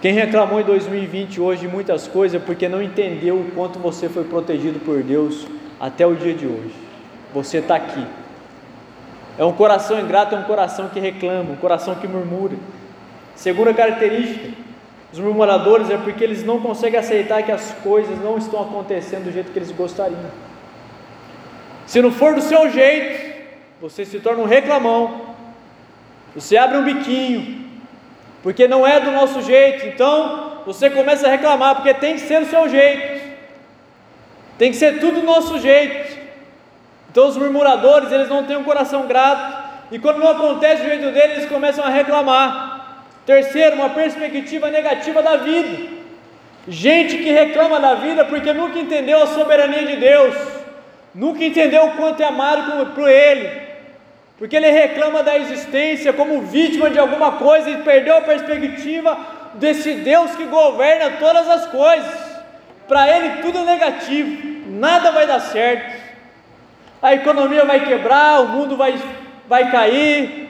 Quem 0.00 0.12
reclamou 0.12 0.60
em 0.60 0.64
2020 0.64 1.40
hoje 1.40 1.66
muitas 1.66 2.06
coisas 2.06 2.40
é 2.40 2.44
porque 2.44 2.68
não 2.68 2.80
entendeu 2.80 3.36
o 3.36 3.50
quanto 3.54 3.78
você 3.78 4.08
foi 4.08 4.24
protegido 4.24 4.78
por 4.78 5.02
Deus 5.02 5.46
até 5.80 6.06
o 6.06 6.14
dia 6.14 6.34
de 6.34 6.46
hoje. 6.46 6.74
Você 7.34 7.58
está 7.58 7.76
aqui. 7.76 8.06
É 9.36 9.44
um 9.44 9.52
coração 9.52 10.00
ingrato, 10.00 10.34
é 10.34 10.38
um 10.38 10.44
coração 10.44 10.88
que 10.88 10.98
reclama, 10.98 11.52
um 11.52 11.56
coração 11.56 11.94
que 11.96 12.08
murmura. 12.08 12.56
Segunda 13.34 13.74
característica, 13.74 14.50
os 15.12 15.18
murmuradores 15.18 15.90
é 15.90 15.96
porque 15.96 16.22
eles 16.24 16.44
não 16.44 16.60
conseguem 16.60 16.98
aceitar 16.98 17.42
que 17.42 17.52
as 17.52 17.72
coisas 17.82 18.18
não 18.22 18.38
estão 18.38 18.62
acontecendo 18.62 19.24
do 19.24 19.32
jeito 19.32 19.52
que 19.52 19.58
eles 19.58 19.72
gostariam. 19.72 20.30
Se 21.86 22.02
não 22.02 22.12
for 22.12 22.34
do 22.34 22.40
seu 22.40 22.70
jeito, 22.70 23.27
você 23.80 24.04
se 24.04 24.20
torna 24.20 24.42
um 24.42 24.46
reclamão. 24.46 25.34
Você 26.34 26.56
abre 26.56 26.78
um 26.78 26.84
biquinho, 26.84 27.64
porque 28.42 28.68
não 28.68 28.86
é 28.86 29.00
do 29.00 29.10
nosso 29.10 29.42
jeito. 29.42 29.86
Então, 29.86 30.62
você 30.66 30.90
começa 30.90 31.26
a 31.26 31.30
reclamar, 31.30 31.76
porque 31.76 31.94
tem 31.94 32.14
que 32.14 32.20
ser 32.20 32.40
do 32.40 32.46
seu 32.46 32.68
jeito. 32.68 33.28
Tem 34.58 34.70
que 34.70 34.76
ser 34.76 34.98
tudo 34.98 35.20
do 35.20 35.26
nosso 35.26 35.58
jeito. 35.58 36.18
Então, 37.10 37.28
os 37.28 37.36
murmuradores, 37.36 38.12
eles 38.12 38.28
não 38.28 38.44
têm 38.44 38.56
um 38.56 38.64
coração 38.64 39.06
grato. 39.06 39.68
E 39.90 39.98
quando 39.98 40.18
não 40.18 40.28
acontece 40.28 40.82
do 40.82 40.88
jeito 40.88 41.10
deles, 41.12 41.38
eles 41.38 41.48
começam 41.48 41.84
a 41.84 41.88
reclamar. 41.88 43.04
Terceiro, 43.24 43.76
uma 43.76 43.90
perspectiva 43.90 44.70
negativa 44.70 45.22
da 45.22 45.36
vida. 45.36 45.98
Gente 46.66 47.16
que 47.16 47.30
reclama 47.30 47.80
da 47.80 47.94
vida 47.94 48.24
porque 48.26 48.52
nunca 48.52 48.78
entendeu 48.78 49.22
a 49.22 49.26
soberania 49.26 49.86
de 49.86 49.96
Deus, 49.96 50.36
nunca 51.14 51.42
entendeu 51.42 51.86
o 51.86 51.92
quanto 51.92 52.22
é 52.22 52.26
amado 52.26 52.94
por 52.94 53.08
Ele, 53.08 53.67
porque 54.38 54.56
ele 54.56 54.70
reclama 54.70 55.22
da 55.22 55.36
existência 55.36 56.12
como 56.12 56.42
vítima 56.42 56.88
de 56.88 56.98
alguma 56.98 57.32
coisa 57.32 57.68
e 57.68 57.78
perdeu 57.78 58.18
a 58.18 58.22
perspectiva 58.22 59.18
desse 59.54 59.94
Deus 59.94 60.36
que 60.36 60.44
governa 60.44 61.16
todas 61.18 61.48
as 61.48 61.66
coisas. 61.66 62.28
Para 62.86 63.10
ele 63.10 63.42
tudo 63.42 63.58
é 63.58 63.64
negativo, 63.64 64.70
nada 64.70 65.10
vai 65.10 65.26
dar 65.26 65.40
certo, 65.40 65.98
a 67.02 67.14
economia 67.14 67.64
vai 67.64 67.84
quebrar, 67.84 68.40
o 68.40 68.48
mundo 68.48 68.76
vai, 68.76 68.98
vai 69.48 69.70
cair, 69.70 70.48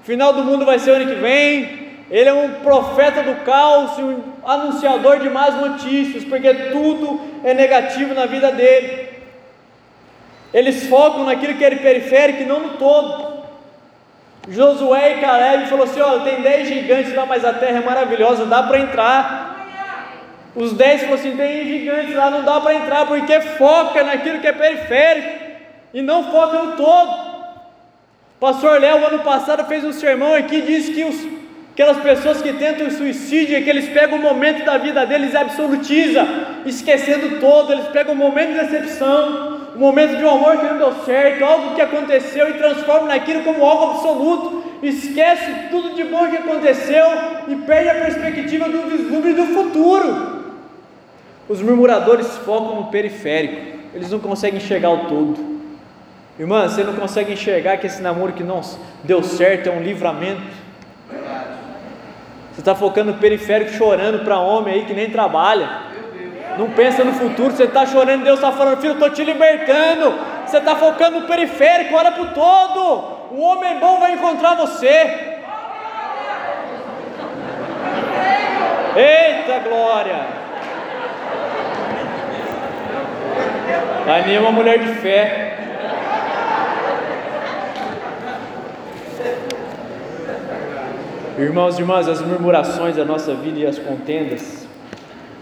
o 0.00 0.04
final 0.04 0.32
do 0.32 0.44
mundo 0.44 0.64
vai 0.64 0.78
ser 0.78 0.92
ano 0.92 1.06
que 1.06 1.20
vem, 1.20 1.80
ele 2.10 2.28
é 2.28 2.32
um 2.32 2.54
profeta 2.62 3.22
do 3.22 3.44
caos, 3.44 3.98
um 3.98 4.20
anunciador 4.44 5.20
de 5.20 5.30
más 5.30 5.54
notícias, 5.54 6.24
porque 6.24 6.52
tudo 6.72 7.20
é 7.42 7.54
negativo 7.54 8.14
na 8.14 8.26
vida 8.26 8.50
dele. 8.50 9.08
Eles 10.52 10.86
focam 10.86 11.24
naquilo 11.24 11.54
que 11.54 11.64
é 11.64 11.74
periférico 11.76 12.42
e 12.42 12.46
não 12.46 12.60
no 12.60 12.68
todo. 12.70 13.40
Josué 14.48 15.16
e 15.16 15.20
Caleb 15.20 15.66
falou 15.68 15.84
assim: 15.84 16.00
olha, 16.00 16.20
tem 16.20 16.42
dez 16.42 16.68
gigantes 16.68 17.14
lá, 17.14 17.26
mas 17.26 17.44
a 17.44 17.52
terra 17.52 17.78
é 17.78 17.84
maravilhosa, 17.84 18.46
dá 18.46 18.62
para 18.62 18.78
entrar. 18.78 19.66
Os 20.54 20.72
dez 20.72 21.02
falaram 21.02 21.20
assim: 21.20 21.36
tem 21.36 21.66
gigantes 21.66 22.14
lá, 22.14 22.30
não 22.30 22.42
dá 22.42 22.60
para 22.60 22.74
entrar, 22.74 23.06
porque 23.06 23.40
foca 23.40 24.02
naquilo 24.02 24.40
que 24.40 24.46
é 24.46 24.52
periférico 24.52 25.28
e 25.94 26.02
não 26.02 26.30
foca 26.30 26.62
no 26.62 26.76
todo. 26.76 27.30
Pastor 28.40 28.80
Léo, 28.80 29.06
ano 29.06 29.20
passado, 29.20 29.66
fez 29.66 29.84
um 29.84 29.92
sermão 29.92 30.34
aqui 30.34 30.56
e 30.56 30.62
disse 30.62 30.92
que 30.92 31.04
os 31.04 31.40
Aquelas 31.80 32.02
pessoas 32.02 32.42
que 32.42 32.52
tentam 32.52 32.90
suicídio, 32.90 33.56
é 33.56 33.62
que 33.62 33.70
eles 33.70 33.88
pegam 33.88 34.18
o 34.18 34.20
momento 34.20 34.62
da 34.66 34.76
vida 34.76 35.06
deles 35.06 35.32
e 35.32 35.36
absolutiza, 35.38 36.26
esquecendo 36.66 37.40
todo, 37.40 37.72
eles 37.72 37.86
pegam 37.86 38.12
o 38.12 38.16
momento 38.16 38.52
de 38.52 38.66
decepção, 38.66 39.59
o 39.80 39.86
momento 39.86 40.18
de 40.18 40.22
um 40.22 40.30
amor 40.30 40.58
que 40.58 40.66
não 40.66 40.76
deu 40.76 40.92
certo, 41.04 41.42
algo 41.42 41.74
que 41.74 41.80
aconteceu 41.80 42.50
e 42.50 42.58
transformam 42.58 43.06
naquilo 43.06 43.42
como 43.42 43.64
algo 43.64 43.94
absoluto, 43.94 44.62
esquece 44.82 45.50
tudo 45.70 45.94
de 45.94 46.04
bom 46.04 46.28
que 46.28 46.36
aconteceu 46.36 47.06
e 47.48 47.56
perde 47.56 47.88
a 47.88 47.94
perspectiva 47.94 48.68
do 48.68 48.90
vislumbre 48.90 49.32
do 49.32 49.46
futuro. 49.46 50.44
Os 51.48 51.62
murmuradores 51.62 52.28
focam 52.44 52.76
no 52.76 52.86
periférico, 52.88 53.78
eles 53.94 54.10
não 54.10 54.20
conseguem 54.20 54.58
enxergar 54.58 54.90
o 54.90 55.06
todo. 55.06 55.60
Irmã, 56.38 56.68
você 56.68 56.84
não 56.84 56.94
consegue 56.94 57.32
enxergar 57.32 57.78
que 57.78 57.86
esse 57.86 58.02
namoro 58.02 58.34
que 58.34 58.44
não 58.44 58.60
deu 59.02 59.22
certo 59.22 59.70
é 59.70 59.72
um 59.72 59.82
livramento 59.82 60.60
você 62.60 62.60
está 62.60 62.74
focando 62.74 63.12
no 63.12 63.18
periférico, 63.18 63.72
chorando 63.72 64.22
para 64.22 64.38
homem 64.38 64.74
aí 64.74 64.84
que 64.84 64.92
nem 64.92 65.08
trabalha. 65.08 65.89
Não 66.58 66.70
pensa 66.70 67.04
no 67.04 67.12
futuro, 67.12 67.50
você 67.50 67.64
está 67.64 67.86
chorando, 67.86 68.24
Deus 68.24 68.38
está 68.38 68.52
falando, 68.52 68.80
filho, 68.80 68.94
estou 68.94 69.10
te 69.10 69.24
libertando. 69.24 70.14
Você 70.46 70.58
está 70.58 70.76
focando 70.76 71.20
no 71.20 71.26
periférico, 71.26 71.94
olha 71.94 72.12
para 72.12 72.22
o 72.22 72.34
todo. 72.34 73.20
O 73.30 73.40
homem 73.40 73.78
bom 73.78 73.98
vai 73.98 74.12
encontrar 74.12 74.56
você. 74.56 75.38
Eita 78.96 79.60
glória! 79.68 80.40
Anima 84.08 84.40
uma 84.40 84.52
mulher 84.52 84.78
de 84.80 84.94
fé. 84.94 85.56
Irmãos 91.38 91.78
e 91.78 91.80
irmãs, 91.80 92.08
as 92.08 92.20
murmurações 92.20 92.96
da 92.96 93.04
nossa 93.04 93.32
vida 93.34 93.60
e 93.60 93.66
as 93.66 93.78
contendas, 93.78 94.59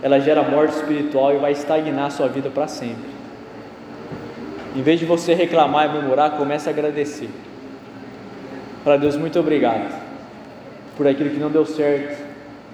ela 0.02 0.20
gera 0.20 0.42
morte 0.42 0.74
espiritual 0.76 1.34
e 1.34 1.38
vai 1.38 1.52
estagnar 1.52 2.06
a 2.06 2.10
sua 2.10 2.28
vida 2.28 2.50
para 2.50 2.68
sempre. 2.68 3.18
Em 4.76 4.82
vez 4.82 5.00
de 5.00 5.06
você 5.06 5.34
reclamar 5.34 5.88
e 5.88 5.92
murmurar, 5.92 6.32
comece 6.36 6.68
a 6.68 6.72
agradecer. 6.72 7.30
Para 8.84 8.96
Deus, 8.96 9.16
muito 9.16 9.38
obrigado 9.38 9.92
por 10.96 11.06
aquilo 11.06 11.30
que 11.30 11.38
não 11.38 11.50
deu 11.50 11.66
certo. 11.66 12.26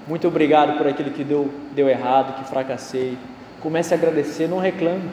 Muito 0.07 0.27
obrigado 0.27 0.77
por 0.77 0.87
aquilo 0.87 1.09
que 1.09 1.23
deu, 1.23 1.49
deu 1.73 1.89
errado, 1.89 2.37
que 2.37 2.49
fracassei. 2.49 3.17
Comece 3.59 3.93
a 3.93 3.97
agradecer, 3.97 4.47
não 4.47 4.59
reclame. 4.59 5.09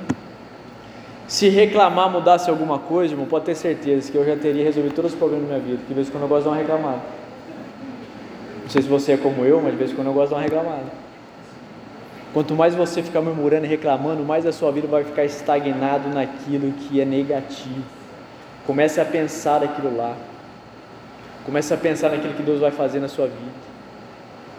Se 1.27 1.48
reclamar 1.48 2.11
mudasse 2.11 2.51
alguma 2.51 2.79
coisa, 2.79 3.14
irmão, 3.14 3.27
pode 3.27 3.46
ter 3.46 3.55
certeza 3.55 4.12
que 4.12 4.18
eu 4.18 4.25
já 4.27 4.37
teria 4.37 4.64
resolvido 4.64 4.94
todos 4.94 5.12
os 5.12 5.18
problemas 5.18 5.48
da 5.48 5.57
minha 5.57 5.66
vida. 5.66 5.83
De 5.88 5.94
vez 5.94 6.09
em 6.09 6.11
quando 6.11 6.25
eu 6.25 6.29
gosto 6.29 6.42
de 6.42 6.48
uma 6.51 6.57
reclamada. 6.57 7.01
Não 8.62 8.68
sei 8.68 8.83
se 8.83 8.88
você 8.88 9.12
é 9.12 9.16
como 9.16 9.44
eu, 9.44 9.62
mas 9.62 9.72
de 9.72 9.79
vez 9.79 9.92
em 9.92 9.94
quando 9.94 10.09
eu 10.09 10.12
gosto 10.12 10.29
de 10.29 10.35
uma 10.35 10.42
reclamada. 10.42 11.02
Quanto 12.33 12.55
mais 12.55 12.75
você 12.75 13.03
ficar 13.03 13.21
murmurando 13.21 13.66
e 13.66 13.68
reclamando, 13.68 14.23
mais 14.25 14.47
a 14.47 14.53
sua 14.53 14.73
vida 14.73 14.88
vai 14.88 15.05
ficar 15.05 15.25
estagnado 15.25 16.09
naquilo 16.09 16.73
que 16.73 17.01
é 17.01 17.05
negativo. 17.05 17.85
Comece 18.66 19.01
a 19.01 19.05
pensar 19.05 19.62
aquilo 19.62 19.95
lá. 19.95 20.16
Comece 21.45 21.75
a 21.75 21.77
pensar 21.77 22.11
naquilo 22.11 22.35
que 22.35 22.42
Deus 22.42 22.61
vai 22.61 22.71
fazer 22.71 23.01
na 23.01 23.09
sua 23.09 23.27
vida. 23.27 23.73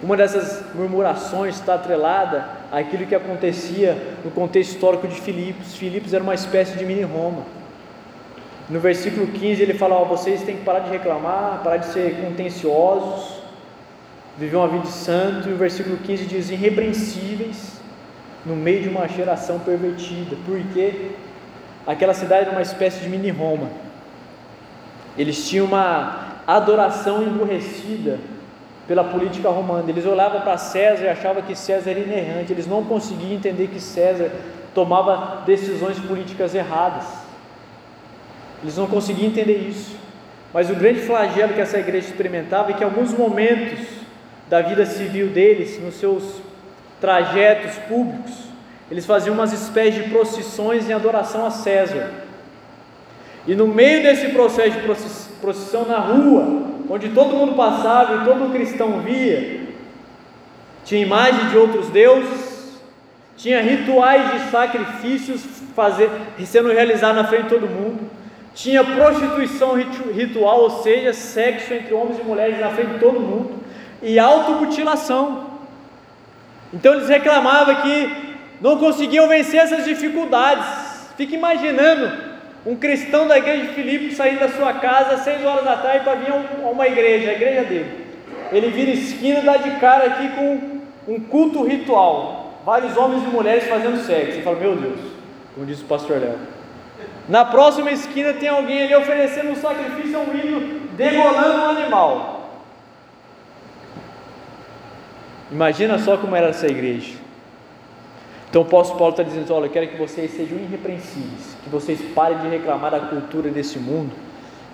Uma 0.04 0.18
dessas 0.18 0.62
murmurações 0.76 1.56
está 1.56 1.76
atrelada 1.76 2.46
àquilo 2.72 3.08
que 3.08 3.16
acontecia 3.16 3.98
no 4.24 4.30
contexto 4.30 4.74
histórico 4.74 5.08
de 5.08 5.16
Filipos. 5.16 5.76
Filipos 5.76 6.14
era 6.14 6.22
uma 6.22 6.34
espécie 6.34 6.78
de 6.78 6.86
mini 6.86 7.04
Roma. 7.04 7.44
No 8.70 8.80
versículo 8.82 9.28
15 9.28 9.62
ele 9.64 9.74
fala: 9.74 10.00
oh, 10.02 10.06
vocês 10.06 10.44
têm 10.44 10.58
que 10.58 10.64
parar 10.64 10.80
de 10.80 10.90
reclamar, 10.90 11.62
parar 11.64 11.78
de 11.78 11.88
ser 11.88 12.18
contenciosos, 12.22 13.33
viveu 14.38 14.60
uma 14.60 14.68
vida 14.68 14.84
de 14.84 14.92
santo, 14.92 15.50
e 15.50 15.54
o 15.54 15.58
versículo 15.58 15.98
15 15.98 16.26
diz: 16.26 16.50
irrepreensíveis 16.50 17.80
no 18.46 18.56
meio 18.56 18.84
de 18.84 18.90
uma 18.90 19.08
geração 19.08 19.60
pervertida, 19.60 20.36
porque 20.46 21.12
aquela 21.88 22.14
cidade 22.14 22.44
era 22.44 22.52
uma 22.52 22.62
espécie 22.62 23.00
de 23.00 23.10
mini 23.10 23.30
Roma. 23.30 23.70
Eles 25.18 25.48
tinham 25.48 25.66
uma 25.66 26.42
adoração 26.48 27.24
emburrecida 27.24 28.20
pela 28.88 29.04
política 29.04 29.50
romana. 29.50 29.90
Eles 29.90 30.06
olhavam 30.06 30.42
para 30.42 30.58
César 30.58 31.04
e 31.06 31.10
achavam 31.10 31.42
que 31.42 31.56
César 31.56 31.92
era 31.92 32.00
inerrante. 32.00 32.52
Eles 32.52 32.68
não 32.68 32.84
conseguiam 32.84 33.34
entender 33.34 33.68
que 33.68 33.80
César 33.80 34.32
tomava 34.74 35.44
decisões 35.46 36.00
políticas 36.00 36.54
erradas. 36.56 37.06
Eles 38.62 38.76
não 38.76 38.88
conseguiam 38.88 39.28
entender 39.28 39.58
isso. 39.58 39.96
Mas 40.54 40.70
o 40.70 40.76
grande 40.76 41.00
flagelo 41.02 41.54
que 41.54 41.62
essa 41.62 41.78
igreja 41.80 42.08
experimentava 42.08 42.72
é 42.72 42.74
que 42.74 42.84
em 42.84 42.86
alguns 42.86 43.14
momentos 43.14 43.80
da 44.50 44.62
vida 44.62 44.86
civil 44.86 45.28
deles, 45.28 45.82
nos 45.82 45.96
seus 45.96 46.42
trajetos 47.00 47.76
públicos, 47.88 48.32
eles 48.90 49.06
faziam 49.06 49.34
umas 49.34 49.52
espécies 49.52 50.04
de 50.04 50.10
procissões 50.10 50.90
em 50.90 50.94
adoração 50.94 51.46
a 51.46 51.52
César. 51.52 52.12
E 53.48 53.56
no 53.56 53.68
meio 53.68 54.04
desse 54.04 54.30
processo 54.30 54.80
de 54.80 54.88
procissão 55.42 55.86
na 55.86 55.98
rua, 55.98 56.64
onde 56.90 57.10
todo 57.10 57.36
mundo 57.36 57.56
passava 57.56 58.22
e 58.22 58.26
todo 58.26 58.52
cristão 58.54 59.02
via, 59.02 59.62
tinha 60.86 61.02
imagem 61.02 61.50
de 61.50 61.58
outros 61.58 61.90
deuses, 61.90 62.80
tinha 63.36 63.62
rituais 63.62 64.32
de 64.32 64.52
sacrifícios 64.52 65.42
fazer, 65.76 66.10
sendo 66.46 66.72
realizados 66.72 67.16
na 67.16 67.28
frente 67.28 67.44
de 67.44 67.50
todo 67.50 67.68
mundo, 67.68 68.10
tinha 68.54 68.84
prostituição 68.84 69.76
ritual, 69.76 70.62
ou 70.62 70.84
seja, 70.84 71.12
sexo 71.14 71.74
entre 71.74 71.94
homens 71.94 72.20
e 72.20 72.24
mulheres 72.24 72.60
na 72.60 72.70
frente 72.70 72.94
de 72.94 73.00
todo 73.00 73.20
mundo, 73.20 73.63
e 74.04 74.20
automutilação. 74.20 75.46
Então 76.74 76.94
eles 76.94 77.08
reclamavam 77.08 77.76
que 77.76 78.36
não 78.62 78.78
conseguiam 78.78 79.28
vencer 79.28 79.62
essas 79.62 79.86
dificuldades. 79.86 80.66
Fique 81.18 81.36
imaginando 81.36 82.12
um 82.66 82.76
cristão 82.76 83.28
da 83.28 83.38
igreja 83.38 83.68
de 83.68 83.74
Filipe 83.74 84.14
saindo 84.14 84.40
da 84.40 84.50
sua 84.50 84.74
casa 84.74 85.16
às 85.16 85.22
seis 85.22 85.44
horas 85.44 85.64
da 85.64 85.78
tarde 85.78 86.04
para 86.04 86.16
vir 86.16 86.32
a 86.32 86.70
uma 86.70 86.88
igreja, 86.88 87.30
a 87.30 87.34
igreja 87.34 87.64
dele. 87.64 88.04
Ele 88.52 88.70
vira 88.70 88.92
esquina 88.92 89.40
e 89.40 89.44
dá 89.44 89.58
de 89.58 89.72
cara 89.80 90.06
aqui 90.06 90.30
com 90.30 91.14
um 91.14 91.20
culto 91.20 91.64
ritual. 91.64 92.60
Vários 92.66 92.96
homens 92.96 93.24
e 93.24 93.28
mulheres 93.28 93.68
fazendo 93.68 94.06
sexo. 94.06 94.36
Você 94.36 94.42
fala, 94.42 94.58
meu 94.58 94.76
Deus, 94.76 95.00
como 95.54 95.66
disse 95.66 95.84
o 95.84 95.88
pastor 95.88 96.20
Léo. 96.20 96.38
Na 97.28 97.46
próxima 97.46 97.92
esquina 97.92 98.34
tem 98.34 98.50
alguém 98.50 98.84
ali 98.84 98.96
oferecendo 98.96 99.52
um 99.52 99.56
sacrifício 99.56 100.18
a 100.18 100.22
um 100.22 100.36
ídolo, 100.36 100.82
degolando 100.96 101.62
um 101.62 101.70
animal. 101.70 102.33
Imagina 105.52 105.98
só 106.00 106.18
como 106.18 106.36
era 106.36 106.48
essa 106.48 106.68
igreja. 106.68 107.14
Então 108.50 108.62
o 108.62 108.66
apóstolo 108.66 109.00
Paulo 109.00 109.14
está 109.14 109.24
dizendo: 109.24 109.52
olha, 109.54 109.66
eu 109.66 109.72
quero 109.72 109.88
que 109.88 109.98
vocês 109.98 110.32
sejam 110.32 110.58
irrepreensíveis, 110.60 111.58
que 111.64 111.70
vocês 111.70 112.00
parem 112.14 112.38
de 112.38 112.48
reclamar 112.48 112.92
da 112.92 113.00
cultura 113.00 113.50
desse 113.50 113.80
mundo, 113.80 114.12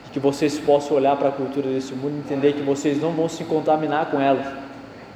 e 0.05 0.09
que 0.09 0.19
vocês 0.19 0.59
possam 0.59 0.97
olhar 0.97 1.15
para 1.15 1.29
a 1.29 1.31
cultura 1.31 1.69
desse 1.69 1.93
mundo 1.93 2.15
e 2.15 2.19
entender 2.19 2.53
que 2.53 2.61
vocês 2.61 3.01
não 3.01 3.11
vão 3.11 3.29
se 3.29 3.43
contaminar 3.45 4.07
com 4.07 4.19
ela. 4.19 4.69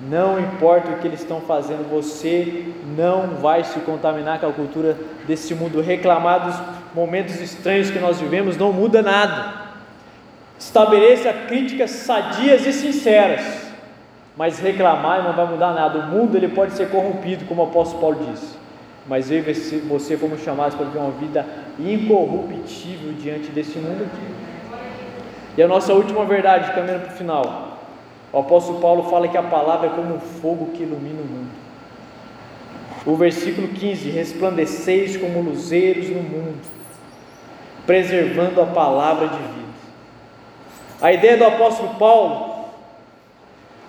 Não 0.09 0.39
importa 0.39 0.91
o 0.91 0.97
que 0.97 1.07
eles 1.07 1.21
estão 1.21 1.39
fazendo, 1.41 1.89
você 1.89 2.65
não 2.97 3.35
vai 3.35 3.63
se 3.63 3.79
contaminar 3.81 4.39
com 4.39 4.47
a 4.47 4.51
cultura 4.51 4.97
desse 5.25 5.53
mundo. 5.53 5.81
Reclamar 5.81 6.45
dos 6.45 6.55
momentos 6.95 7.39
estranhos 7.39 7.89
que 7.89 7.99
nós 7.99 8.19
vivemos 8.19 8.57
não 8.57 8.73
muda 8.73 9.01
nada. 9.01 9.61
Estabeleça 10.59 11.31
críticas 11.33 11.91
sadias 11.91 12.65
e 12.65 12.73
sinceras, 12.73 13.62
mas 14.35 14.59
reclamar 14.59 15.23
não 15.23 15.33
vai 15.33 15.45
mudar 15.45 15.73
nada. 15.73 15.99
O 15.99 16.07
mundo 16.07 16.35
ele 16.35 16.49
pode 16.49 16.73
ser 16.73 16.89
corrompido, 16.89 17.45
como 17.45 17.61
o 17.61 17.65
apóstolo 17.65 18.01
Paulo 18.01 18.31
disse, 18.31 18.57
mas 19.05 19.29
eu 19.29 19.39
e 19.39 19.79
você 19.87 20.17
fomos 20.17 20.41
chamados 20.41 20.75
para 20.75 20.85
viver 20.85 20.99
uma 20.99 21.11
vida 21.11 21.45
incorruptível 21.79 23.13
diante 23.13 23.49
desse 23.49 23.77
mundo 23.77 24.03
aqui. 24.03 24.33
E 25.57 25.61
a 25.61 25.67
nossa 25.67 25.93
última 25.93 26.25
verdade, 26.25 26.73
caminhando 26.73 27.05
para 27.05 27.13
o 27.13 27.17
final. 27.17 27.77
O 28.31 28.39
apóstolo 28.39 28.79
Paulo 28.79 29.03
fala 29.03 29.27
que 29.27 29.37
a 29.37 29.43
palavra 29.43 29.87
é 29.87 29.89
como 29.91 30.15
um 30.15 30.19
fogo 30.19 30.71
que 30.73 30.81
ilumina 30.81 31.21
o 31.21 31.25
mundo. 31.25 31.51
O 33.05 33.15
versículo 33.15 33.67
15: 33.67 34.09
Resplandeceis 34.09 35.17
como 35.17 35.41
luzeiros 35.41 36.09
no 36.09 36.23
mundo, 36.23 36.57
preservando 37.85 38.59
a 38.61 38.65
palavra 38.65 39.27
de 39.27 39.37
vida. 39.37 39.73
A 40.99 41.11
ideia 41.11 41.37
do 41.37 41.45
apóstolo 41.45 41.95
Paulo 41.99 42.52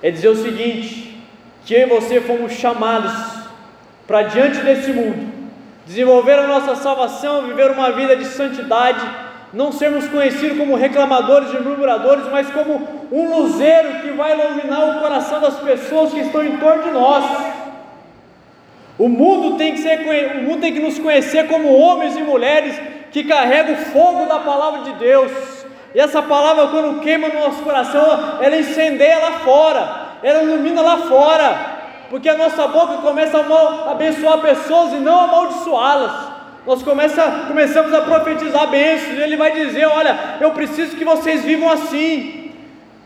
é 0.02 0.10
dizer 0.10 0.28
o 0.28 0.36
seguinte: 0.36 1.18
que 1.64 1.74
eu 1.74 1.80
e 1.80 1.86
você 1.86 2.20
fomos 2.20 2.52
chamados 2.52 3.12
para 4.06 4.22
diante 4.22 4.60
desse 4.60 4.92
mundo, 4.92 5.32
desenvolver 5.86 6.38
a 6.38 6.46
nossa 6.46 6.76
salvação, 6.76 7.46
viver 7.46 7.70
uma 7.70 7.90
vida 7.92 8.16
de 8.16 8.24
santidade 8.24 9.24
não 9.54 9.70
sermos 9.70 10.08
conhecidos 10.08 10.58
como 10.58 10.74
reclamadores 10.74 11.54
e 11.54 11.58
murmuradores, 11.58 12.26
mas 12.30 12.50
como 12.50 13.06
um 13.12 13.36
luzeiro 13.36 14.00
que 14.00 14.10
vai 14.10 14.32
iluminar 14.32 14.96
o 14.96 15.00
coração 15.00 15.40
das 15.40 15.60
pessoas 15.60 16.12
que 16.12 16.18
estão 16.18 16.44
em 16.44 16.56
torno 16.58 16.82
de 16.82 16.90
nós. 16.90 17.24
O 18.98 19.08
mundo 19.08 19.56
tem 19.56 19.72
que 19.72 19.78
ser, 19.78 20.00
o 20.38 20.42
mundo 20.42 20.60
tem 20.60 20.72
que 20.72 20.80
nos 20.80 20.98
conhecer 20.98 21.46
como 21.46 21.72
homens 21.72 22.16
e 22.16 22.22
mulheres 22.22 22.80
que 23.12 23.22
carregam 23.22 23.74
o 23.74 23.76
fogo 23.76 24.26
da 24.26 24.40
palavra 24.40 24.82
de 24.82 24.98
Deus. 24.98 25.30
E 25.94 26.00
essa 26.00 26.20
palavra, 26.20 26.66
quando 26.68 27.00
queima 27.00 27.28
no 27.28 27.38
nosso 27.38 27.62
coração, 27.62 28.38
ela 28.40 28.56
incendeia 28.56 29.18
lá 29.18 29.32
fora, 29.40 30.06
ela 30.22 30.42
ilumina 30.42 30.82
lá 30.82 30.98
fora, 30.98 31.74
porque 32.10 32.28
a 32.28 32.36
nossa 32.36 32.66
boca 32.66 32.98
começa 32.98 33.38
a 33.38 33.90
abençoar 33.92 34.38
pessoas 34.38 34.92
e 34.92 34.96
não 34.96 35.20
amaldiçoá-las 35.20 36.34
nós 36.66 36.82
começa, 36.82 37.22
começamos 37.46 37.92
a 37.92 38.00
profetizar 38.00 38.68
bênçãos, 38.68 39.18
e 39.18 39.22
ele 39.22 39.36
vai 39.36 39.52
dizer: 39.52 39.84
Olha, 39.86 40.38
eu 40.40 40.50
preciso 40.52 40.96
que 40.96 41.04
vocês 41.04 41.44
vivam 41.44 41.70
assim. 41.70 42.52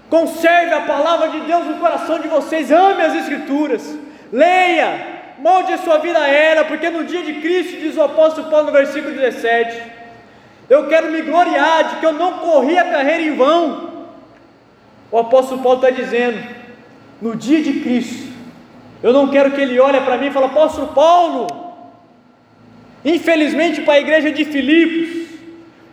Conserve 0.09 0.73
a 0.73 0.83
palavra 0.83 1.29
de 1.29 1.41
Deus 1.41 1.67
no 1.67 1.77
coração 1.77 2.19
de 2.19 2.29
vocês, 2.29 2.73
ame 2.73 3.03
as 3.03 3.15
Escrituras, 3.15 3.99
leia, 4.33 5.07
molde 5.39 5.73
a 5.73 5.79
sua 5.79 5.99
vida 5.99 6.19
a 6.19 6.29
ela, 6.29 6.65
porque 6.65 6.89
no 6.89 7.05
dia 7.05 7.23
de 7.23 7.35
Cristo, 7.35 7.79
diz 7.79 7.95
o 7.97 8.03
apóstolo 8.03 8.49
Paulo 8.49 8.67
no 8.67 8.73
versículo 8.73 9.15
17: 9.15 9.98
Eu 10.69 10.87
quero 10.87 11.11
me 11.11 11.23
gloriar 11.23 11.89
de 11.89 11.97
que 11.97 12.07
eu 12.07 12.13
não 12.13 12.39
corri 12.39 12.79
a 12.79 12.91
carreira 12.91 13.23
em 13.23 13.37
vão. 13.37 14.09
O 15.11 15.19
apóstolo 15.19 15.63
Paulo 15.63 15.79
está 15.79 15.91
dizendo: 15.91 16.39
No 17.21 17.35
dia 17.35 17.63
de 17.63 17.81
Cristo, 17.81 18.33
eu 19.03 19.13
não 19.13 19.29
quero 19.29 19.53
que 19.53 19.61
ele 19.61 19.81
olhe 19.81 20.01
para 20.01 20.19
mim 20.19 20.27
e 20.27 20.31
fale, 20.31 20.47
apóstolo 20.47 20.89
Paulo, 20.89 21.69
Infelizmente, 23.05 23.83
para 23.83 23.95
a 23.95 24.01
igreja 24.01 24.31
de 24.31 24.45
Filipos, 24.45 25.29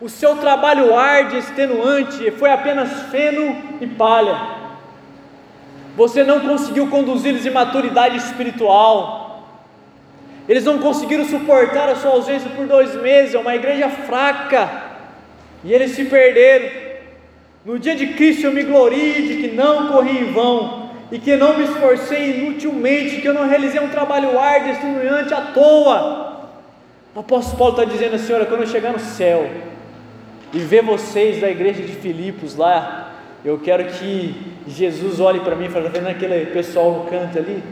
o 0.01 0.09
seu 0.09 0.35
trabalho 0.37 0.97
árduo 0.97 1.35
e 1.35 1.39
extenuante 1.39 2.31
foi 2.31 2.51
apenas 2.51 2.91
feno 3.03 3.55
e 3.79 3.87
palha. 3.87 4.55
Você 5.95 6.23
não 6.23 6.41
conseguiu 6.41 6.87
conduzi-los 6.87 7.45
em 7.45 7.51
maturidade 7.51 8.17
espiritual. 8.17 9.24
Eles 10.47 10.63
não 10.63 10.79
conseguiram 10.79 11.25
suportar 11.25 11.89
a 11.89 11.95
sua 11.95 12.11
ausência 12.11 12.49
por 12.55 12.67
dois 12.67 12.95
meses. 12.95 13.35
É 13.35 13.39
uma 13.39 13.55
igreja 13.55 13.89
fraca. 13.89 14.83
E 15.63 15.73
eles 15.73 15.91
se 15.91 16.05
perderam. 16.05 16.69
No 17.65 17.79
dia 17.79 17.95
de 17.95 18.07
Cristo 18.13 18.45
eu 18.45 18.51
me 18.51 18.63
glorie 18.63 19.27
de 19.27 19.41
que 19.41 19.55
não 19.55 19.87
corri 19.87 20.19
em 20.19 20.31
vão 20.31 20.91
e 21.11 21.17
que 21.17 21.35
não 21.35 21.57
me 21.57 21.63
esforcei 21.63 22.39
inutilmente, 22.39 23.21
que 23.21 23.27
eu 23.27 23.33
não 23.33 23.47
realizei 23.47 23.81
um 23.81 23.89
trabalho 23.89 24.37
árduo 24.37 24.69
e 24.69 24.71
extenuante 24.71 25.33
à 25.33 25.41
toa 25.41 26.25
o 27.15 27.21
apóstolo 27.21 27.57
Paulo 27.57 27.79
está 27.79 27.85
dizendo 27.85 28.15
assim: 28.15 28.33
olha, 28.33 28.45
quando 28.45 28.61
eu 28.61 28.67
chegar 28.67 28.91
no 28.91 28.99
céu 28.99 29.49
e 30.53 30.59
ver 30.59 30.83
vocês 30.83 31.39
da 31.39 31.49
igreja 31.49 31.81
de 31.81 31.93
Filipos 31.93 32.57
lá, 32.57 33.13
eu 33.43 33.57
quero 33.57 33.85
que 33.85 34.53
Jesus 34.67 35.21
olhe 35.21 35.39
para 35.39 35.55
mim 35.55 35.65
e 35.65 35.69
fale: 35.69 35.87
está 35.87 35.97
vendo 35.97 36.09
aquele 36.09 36.47
pessoal 36.47 36.91
no 36.91 37.09
canto 37.09 37.37
ali? 37.37 37.63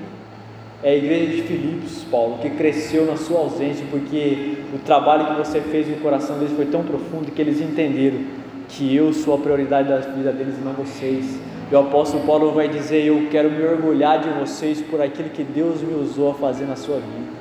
É 0.83 0.89
a 0.89 0.95
igreja 0.95 1.31
de 1.31 1.43
Filipos, 1.43 2.03
Paulo, 2.11 2.39
que 2.39 2.49
cresceu 2.49 3.05
na 3.05 3.15
sua 3.15 3.39
ausência, 3.39 3.85
porque 3.89 4.57
o 4.73 4.79
trabalho 4.79 5.27
que 5.27 5.35
você 5.35 5.61
fez 5.61 5.87
no 5.87 5.95
coração 6.01 6.37
deles 6.37 6.53
foi 6.53 6.65
tão 6.65 6.83
profundo 6.83 7.31
que 7.31 7.41
eles 7.41 7.61
entenderam 7.61 8.19
que 8.67 8.93
eu 8.93 9.13
sou 9.13 9.35
a 9.35 9.37
prioridade 9.37 9.87
da 9.87 9.99
vida 9.99 10.33
deles 10.33 10.57
e 10.57 10.61
não 10.61 10.73
vocês. 10.73 11.39
E 11.71 11.73
o 11.73 11.79
apóstolo 11.79 12.25
Paulo 12.25 12.51
vai 12.51 12.67
dizer: 12.67 13.05
Eu 13.05 13.29
quero 13.31 13.49
me 13.49 13.63
orgulhar 13.63 14.19
de 14.19 14.27
vocês 14.37 14.81
por 14.81 15.01
aquilo 15.01 15.29
que 15.29 15.43
Deus 15.43 15.81
me 15.81 15.93
usou 15.93 16.31
a 16.31 16.33
fazer 16.33 16.65
na 16.65 16.75
sua 16.75 16.97
vida. 16.97 17.31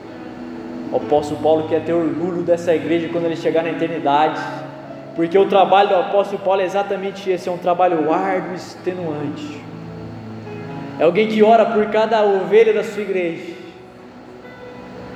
O 0.93 0.97
apóstolo 0.99 1.41
Paulo 1.43 1.69
quer 1.69 1.85
ter 1.85 1.95
orgulho 1.95 2.43
dessa 2.43 2.73
igreja 2.73 3.09
quando 3.09 3.25
ele 3.25 3.35
chegar 3.35 3.65
na 3.65 3.71
eternidade, 3.71 4.41
porque 5.17 5.37
o 5.37 5.49
trabalho 5.49 5.89
do 5.89 5.97
apóstolo 5.97 6.41
Paulo 6.43 6.61
é 6.61 6.65
exatamente 6.65 7.29
esse: 7.29 7.49
é 7.49 7.53
um 7.53 7.59
trabalho 7.59 8.13
árduo 8.13 8.53
e 8.53 8.55
extenuante. 8.55 9.62
É 11.03 11.05
alguém 11.05 11.27
que 11.27 11.43
ora 11.43 11.67
por 11.67 11.85
cada 11.87 12.23
ovelha 12.23 12.73
da 12.73 12.85
sua 12.85 13.03
igreja, 13.03 13.55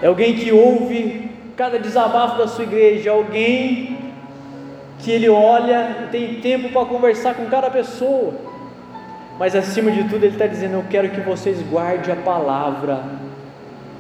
é 0.03 0.09
alguém 0.09 0.35
que 0.35 0.51
ouve 0.51 1.31
cada 1.57 1.79
desabafo 1.79 2.39
da 2.39 2.49
sua 2.49 2.65
igreja, 2.65 3.11
é 3.11 3.13
alguém 3.13 3.97
que 4.99 5.13
ele 5.13 5.29
olha 5.29 5.97
e 6.03 6.11
tem 6.11 6.41
tempo 6.41 6.71
para 6.71 6.85
conversar 6.87 7.35
com 7.35 7.47
cada 7.47 7.71
pessoa, 7.71 8.35
mas 9.39 9.55
acima 9.55 9.93
de 9.93 10.03
tudo, 10.09 10.25
ele 10.25 10.33
está 10.33 10.49
dizendo: 10.49 10.75
Eu 10.75 10.85
quero 10.91 11.09
que 11.11 11.21
vocês 11.21 11.63
guardem 11.63 12.13
a 12.13 12.17
palavra 12.17 13.05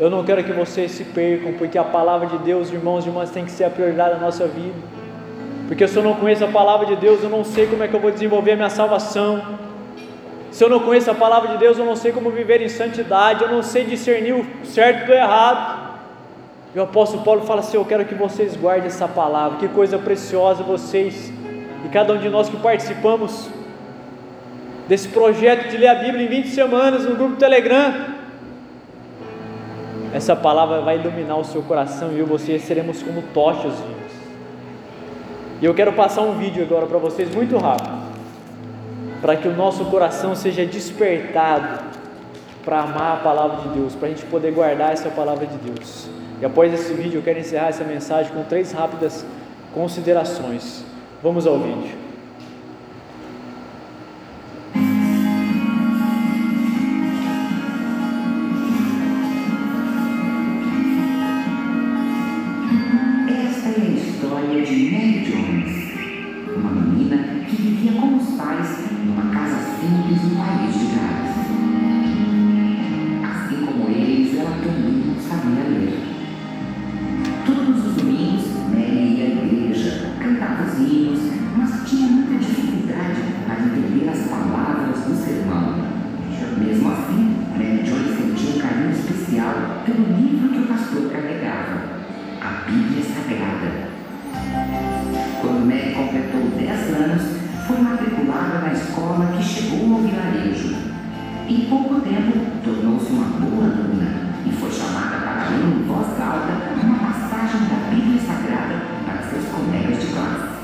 eu 0.01 0.11
não 0.11 0.25
quero 0.25 0.43
que 0.43 0.53
vocês 0.53 0.91
se 0.91 1.05
percam, 1.05 1.53
porque 1.53 1.79
a 1.79 1.85
palavra 1.85 2.27
de 2.27 2.39
Deus, 2.39 2.73
irmãos 2.73 3.07
e 3.07 3.09
irmãs, 3.09 3.31
tem 3.31 3.45
que 3.45 3.51
ser 3.53 3.63
a 3.63 3.71
prioridade 3.71 4.15
da 4.15 4.21
nossa 4.21 4.47
vida. 4.49 4.75
Porque 5.69 5.87
se 5.87 5.97
eu 5.97 6.03
não 6.03 6.15
conheço 6.15 6.45
a 6.45 6.49
palavra 6.49 6.87
de 6.87 6.97
Deus, 6.97 7.23
eu 7.23 7.31
não 7.31 7.45
sei 7.45 7.69
como 7.69 7.85
é 7.85 7.89
que 7.89 7.95
eu 7.95 8.01
vou 8.01 8.11
desenvolver 8.11 8.53
a 8.53 8.57
minha 8.57 8.71
salvação. 8.71 9.66
Se 10.57 10.65
eu 10.65 10.71
não 10.71 10.81
conheço 10.81 11.11
a 11.11 11.15
palavra 11.15 11.51
de 11.51 11.59
Deus, 11.59 11.77
eu 11.77 11.85
não 11.85 11.95
sei 11.95 12.13
como 12.13 12.31
viver 12.31 12.63
em 12.63 12.69
santidade, 12.71 13.45
eu 13.45 13.51
não 13.51 13.63
sei 13.63 13.85
discernir 13.85 14.33
o 14.33 14.65
certo 14.65 15.05
do 15.05 15.13
errado. 15.13 15.99
E 16.75 16.79
o 16.79 16.83
apóstolo 16.83 17.23
Paulo 17.23 17.43
fala 17.43 17.61
assim: 17.61 17.77
Eu 17.77 17.85
quero 17.85 18.07
que 18.07 18.15
vocês 18.15 18.57
guardem 18.57 18.87
essa 18.87 19.07
palavra, 19.07 19.59
que 19.59 19.69
coisa 19.69 19.99
preciosa 19.99 20.63
vocês 20.63 21.31
e 21.85 21.89
cada 21.91 22.15
um 22.15 22.17
de 22.17 22.31
nós 22.31 22.49
que 22.49 22.57
participamos 22.57 23.51
desse 24.89 25.09
projeto 25.09 25.69
de 25.69 25.77
ler 25.77 25.89
a 25.89 25.95
Bíblia 25.97 26.25
em 26.25 26.29
20 26.29 26.49
semanas 26.49 27.05
no 27.05 27.17
grupo 27.17 27.37
Telegram. 27.37 27.93
Essa 30.15 30.35
palavra 30.35 30.81
vai 30.81 30.99
iluminar 30.99 31.39
o 31.39 31.45
seu 31.45 31.61
coração 31.61 32.13
e 32.13 32.19
eu 32.19 32.25
e 32.25 32.29
você 32.31 32.59
seremos 32.59 33.03
como 33.03 33.21
tochas. 33.35 33.75
E 35.61 35.67
eu 35.67 35.75
quero 35.75 35.93
passar 35.93 36.23
um 36.23 36.39
vídeo 36.39 36.63
agora 36.63 36.87
para 36.87 36.97
vocês 36.97 37.35
muito 37.35 37.59
rápido, 37.59 37.96
para 39.27 39.35
que 39.35 39.49
o 39.49 39.57
nosso 39.57 39.85
coração 39.87 40.37
seja 40.37 40.65
despertado 40.65 41.83
para 42.65 42.83
amar 42.83 43.15
a 43.15 43.21
palavra 43.25 43.63
de 43.63 43.77
Deus, 43.77 43.93
para 43.93 44.07
a 44.07 44.11
gente 44.13 44.25
poder 44.27 44.53
guardar 44.53 44.93
essa 44.93 45.09
palavra 45.09 45.45
de 45.45 45.57
Deus. 45.57 46.09
E 46.41 46.47
após 46.47 46.73
esse 46.73 46.95
vídeo, 46.95 47.19
eu 47.19 47.23
quero 47.25 47.41
encerrar 47.41 47.67
essa 47.67 47.83
mensagem 47.83 48.31
com 48.33 48.45
três 48.45 48.71
rápidas 48.71 49.27
considerações. 49.75 50.85
Vamos 51.21 51.45
ao 51.45 51.59
vídeo. 51.59 52.06
Em 101.49 101.67
pouco 101.67 102.01
tempo, 102.01 102.41
tornou-se 102.65 103.13
uma 103.13 103.39
boa 103.39 103.67
aluna 103.67 104.35
e 104.45 104.51
foi 104.51 104.69
chamada 104.69 105.19
para 105.19 105.49
ler 105.49 105.79
em 105.79 105.87
voz 105.87 106.21
alta 106.21 106.75
uma 106.83 106.99
passagem 106.99 107.69
da 107.69 107.89
Bíblia 107.89 108.21
Sagrada 108.21 108.83
para 109.05 109.23
seus 109.31 109.45
colegas 109.55 110.01
de 110.01 110.07
classe. 110.09 110.57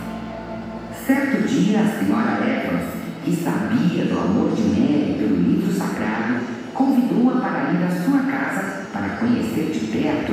Certo 1.06 1.46
dia, 1.46 1.82
a 1.82 1.86
senhora 1.86 2.42
Evans, 2.42 2.90
que 3.24 3.36
sabia 3.36 4.06
do 4.06 4.18
amor 4.18 4.56
de 4.56 4.62
Mary 4.62 5.14
pelo 5.20 5.36
livro 5.36 5.72
sagrado, 5.72 6.40
convidou-a 6.74 7.40
para 7.40 7.72
ir 7.74 7.84
à 7.84 8.04
sua 8.04 8.18
casa 8.18 8.86
para 8.92 9.08
conhecer 9.20 9.70
de 9.70 9.86
perto 9.86 10.32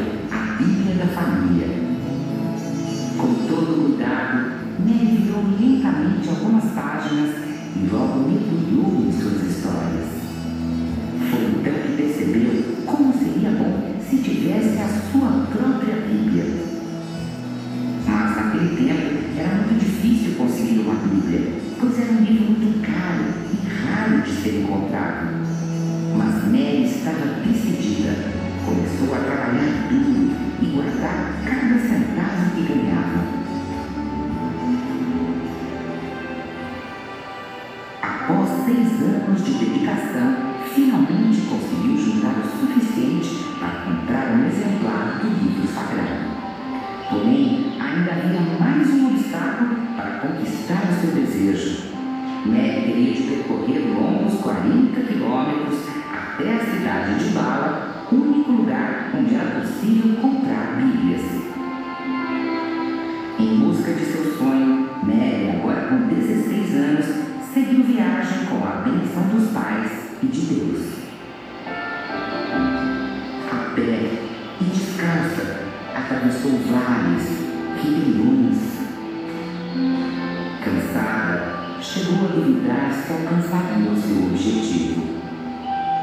alcançaram 83.13 83.91
o 83.91 83.95
seu 83.95 84.23
objetivo. 84.27 85.01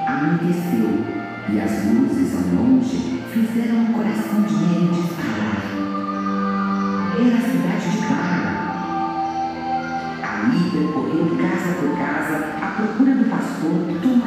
Anoiteceu 0.07 1.05
e 1.49 1.61
as 1.61 1.85
luzes 1.87 2.35
ao 2.35 2.43
longe 2.55 3.23
fizeram 3.33 3.85
o 3.85 3.93
coração 3.93 4.43
de 4.43 4.55
Mary 4.55 4.89
disparar. 4.93 5.63
Era 7.19 7.37
a 7.37 7.41
cidade 7.41 7.91
de 7.91 7.99
Barra. 8.09 8.55
Ali 10.23 10.71
percorreu 10.71 11.27
casa 11.37 11.71
por 11.75 11.91
casa 11.97 12.37
à 12.61 12.67
procura 12.77 13.15
do 13.15 13.31
pastor 13.31 13.77
Tomás. 14.03 14.26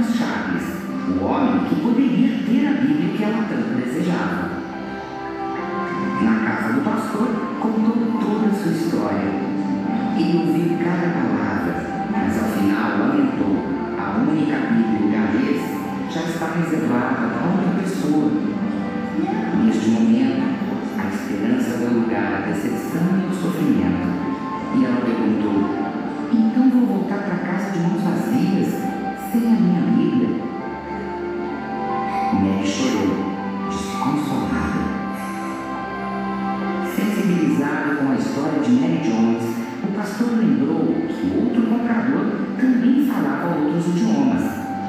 dos 43.79 43.95
idiomas 43.95 44.43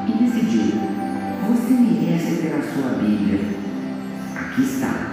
e 0.08 0.24
decidiu: 0.24 0.80
Você 1.48 1.74
merece 1.74 2.42
ter 2.42 2.54
a 2.54 2.62
sua 2.62 2.98
Bíblia. 2.98 3.40
Aqui 4.34 4.62
está. 4.62 5.09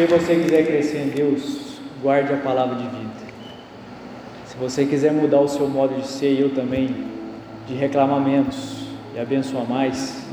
Se 0.00 0.06
você 0.06 0.34
quiser 0.34 0.66
crescer 0.66 0.98
em 0.98 1.08
Deus, 1.08 1.78
guarde 2.02 2.32
a 2.32 2.36
palavra 2.38 2.76
de 2.76 2.84
vida. 2.84 3.10
Se 4.46 4.56
você 4.56 4.86
quiser 4.86 5.12
mudar 5.12 5.40
o 5.40 5.48
seu 5.48 5.68
modo 5.68 5.94
de 5.94 6.06
ser 6.06 6.32
e 6.32 6.40
eu 6.40 6.54
também, 6.54 7.04
de 7.68 7.74
reclamar 7.74 8.18
menos 8.18 8.78
e 9.14 9.20
abençoar 9.20 9.68
mais, 9.68 10.24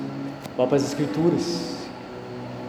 vá 0.56 0.66
para 0.66 0.78
as 0.78 0.86
Escrituras. 0.86 1.86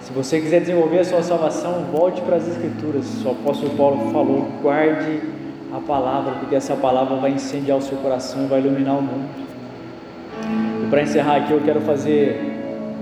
Se 0.00 0.12
você 0.12 0.40
quiser 0.40 0.60
desenvolver 0.60 0.98
a 0.98 1.04
sua 1.04 1.22
salvação, 1.22 1.84
volte 1.92 2.20
para 2.22 2.34
as 2.34 2.48
Escrituras. 2.48 3.24
O 3.24 3.30
apóstolo 3.30 3.76
Paulo 3.76 4.10
falou: 4.10 4.48
guarde 4.60 5.20
a 5.72 5.78
palavra, 5.78 6.32
porque 6.40 6.56
essa 6.56 6.74
palavra 6.74 7.14
vai 7.16 7.30
incendiar 7.30 7.78
o 7.78 7.82
seu 7.82 7.98
coração 7.98 8.42
e 8.42 8.46
vai 8.48 8.58
iluminar 8.58 8.98
o 8.98 9.02
mundo. 9.02 9.28
E 10.84 10.90
para 10.90 11.02
encerrar 11.02 11.36
aqui, 11.36 11.52
eu 11.52 11.60
quero 11.60 11.80
fazer 11.82 12.40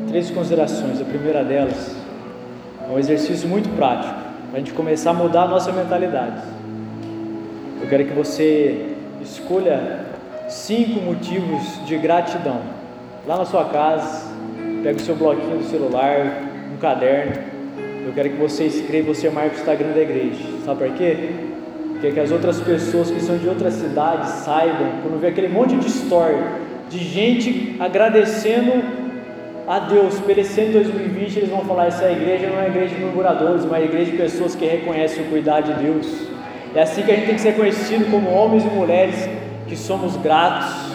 três 0.07 0.31
considerações. 0.31 1.01
A 1.01 1.05
primeira 1.05 1.43
delas 1.43 2.06
é 2.89 2.93
um 2.93 2.99
exercício 2.99 3.49
muito 3.49 3.69
prático, 3.77 4.15
para 4.51 4.57
a 4.57 4.59
gente 4.59 4.73
começar 4.73 5.11
a 5.11 5.15
mudar 5.15 5.43
a 5.43 5.49
nossa 5.49 5.73
mentalidade. 5.73 6.43
Eu 7.81 7.89
quero 7.89 8.05
que 8.05 8.13
você 8.13 8.95
escolha 9.21 10.07
cinco 10.49 11.01
motivos 11.01 11.85
de 11.85 11.99
gratidão. 11.99 12.61
Lá 13.27 13.39
na 13.39 13.45
sua 13.45 13.65
casa, 13.65 14.31
pega 14.83 14.99
o 14.99 15.03
seu 15.03 15.17
bloquinho 15.17 15.59
do 15.59 15.65
celular, 15.65 16.45
um 16.73 16.77
caderno. 16.77 17.43
Eu 18.07 18.13
quero 18.13 18.31
que 18.31 18.37
você 18.37 18.65
escreva, 18.65 19.13
você 19.13 19.29
marque 19.31 19.57
o 19.57 19.59
Instagram 19.59 19.93
da 19.93 20.01
igreja. 20.01 20.45
Sabe 20.65 20.87
por 20.87 20.97
quê? 20.97 21.31
Porque 21.93 22.13
que 22.13 22.21
as 22.21 22.31
outras 22.31 22.61
pessoas 22.61 23.11
que 23.11 23.21
são 23.21 23.37
de 23.37 23.49
outras 23.49 23.75
cidades 23.75 24.29
saibam, 24.45 24.93
quando 25.03 25.21
vê 25.21 25.29
aquele 25.29 25.49
monte 25.49 25.77
de 25.77 25.89
story 25.89 26.37
de 26.89 26.99
gente 26.99 27.77
agradecendo 27.81 29.06
a 29.67 29.81
Deus 29.81 30.21
de 30.21 30.33
2020, 30.73 31.37
eles 31.37 31.51
vão 31.51 31.65
falar: 31.65 31.87
essa 31.87 32.11
igreja 32.11 32.49
não 32.49 32.61
é 32.61 32.69
igreja 32.69 32.95
de 32.95 33.01
murmuradores, 33.01 33.65
mas 33.65 33.83
é 33.83 33.85
igreja 33.87 34.13
de 34.13 34.17
pessoas 34.17 34.55
que 34.55 34.65
reconhecem 34.65 35.25
o 35.25 35.29
cuidado 35.29 35.75
de 35.75 35.83
Deus. 35.83 36.29
É 36.75 36.83
assim 36.83 37.03
que 37.03 37.11
a 37.11 37.15
gente 37.15 37.27
tem 37.27 37.35
que 37.35 37.41
ser 37.41 37.57
conhecido 37.57 38.11
como 38.11 38.31
homens 38.31 38.65
e 38.65 38.69
mulheres 38.69 39.29
que 39.67 39.77
somos 39.77 40.17
gratos. 40.17 40.87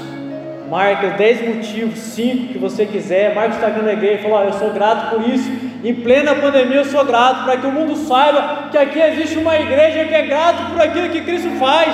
Marca 0.70 1.10
10 1.10 1.56
motivos, 1.56 2.00
5 2.00 2.54
que 2.54 2.58
você 2.58 2.86
quiser. 2.86 3.36
Marca 3.36 3.52
o 3.52 3.56
Instagram 3.56 3.84
da 3.84 3.94
igreja 3.94 4.20
e 4.20 4.24
fala: 4.24 4.42
oh, 4.42 4.48
Eu 4.48 4.54
sou 4.54 4.70
grato 4.72 5.10
por 5.10 5.28
isso. 5.28 5.52
Em 5.84 5.96
plena 5.96 6.36
pandemia, 6.36 6.78
eu 6.78 6.86
sou 6.86 7.04
grato 7.04 7.44
para 7.44 7.58
que 7.58 7.68
o 7.68 7.72
mundo 7.72 7.96
saiba 7.96 8.70
que 8.72 8.78
aqui 8.78 9.02
existe 9.02 9.38
uma 9.38 9.58
igreja 9.58 10.06
que 10.06 10.14
é 10.14 10.22
grato 10.28 10.72
por 10.72 10.82
aquilo 10.82 11.10
que 11.10 11.22
Cristo 11.22 11.50
faz. 11.60 11.94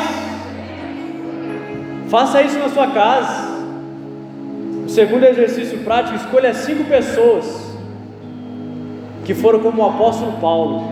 Faça 2.09 2.41
isso 2.43 2.59
na 2.59 2.69
sua 2.69 2.87
casa. 2.87 3.46
Segundo 4.97 5.25
exercício 5.25 5.77
prático: 5.83 6.15
escolha 6.15 6.51
cinco 6.55 6.83
pessoas 6.85 7.45
que 9.25 9.35
foram 9.35 9.59
como 9.59 9.83
o 9.83 9.85
apóstolo 9.85 10.31
Paulo, 10.41 10.91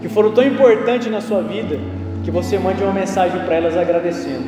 que 0.00 0.08
foram 0.08 0.30
tão 0.30 0.44
importantes 0.44 1.10
na 1.10 1.20
sua 1.20 1.42
vida, 1.42 1.80
que 2.22 2.30
você 2.30 2.60
mande 2.60 2.80
uma 2.80 2.92
mensagem 2.92 3.40
para 3.44 3.56
elas 3.56 3.76
agradecendo. 3.76 4.44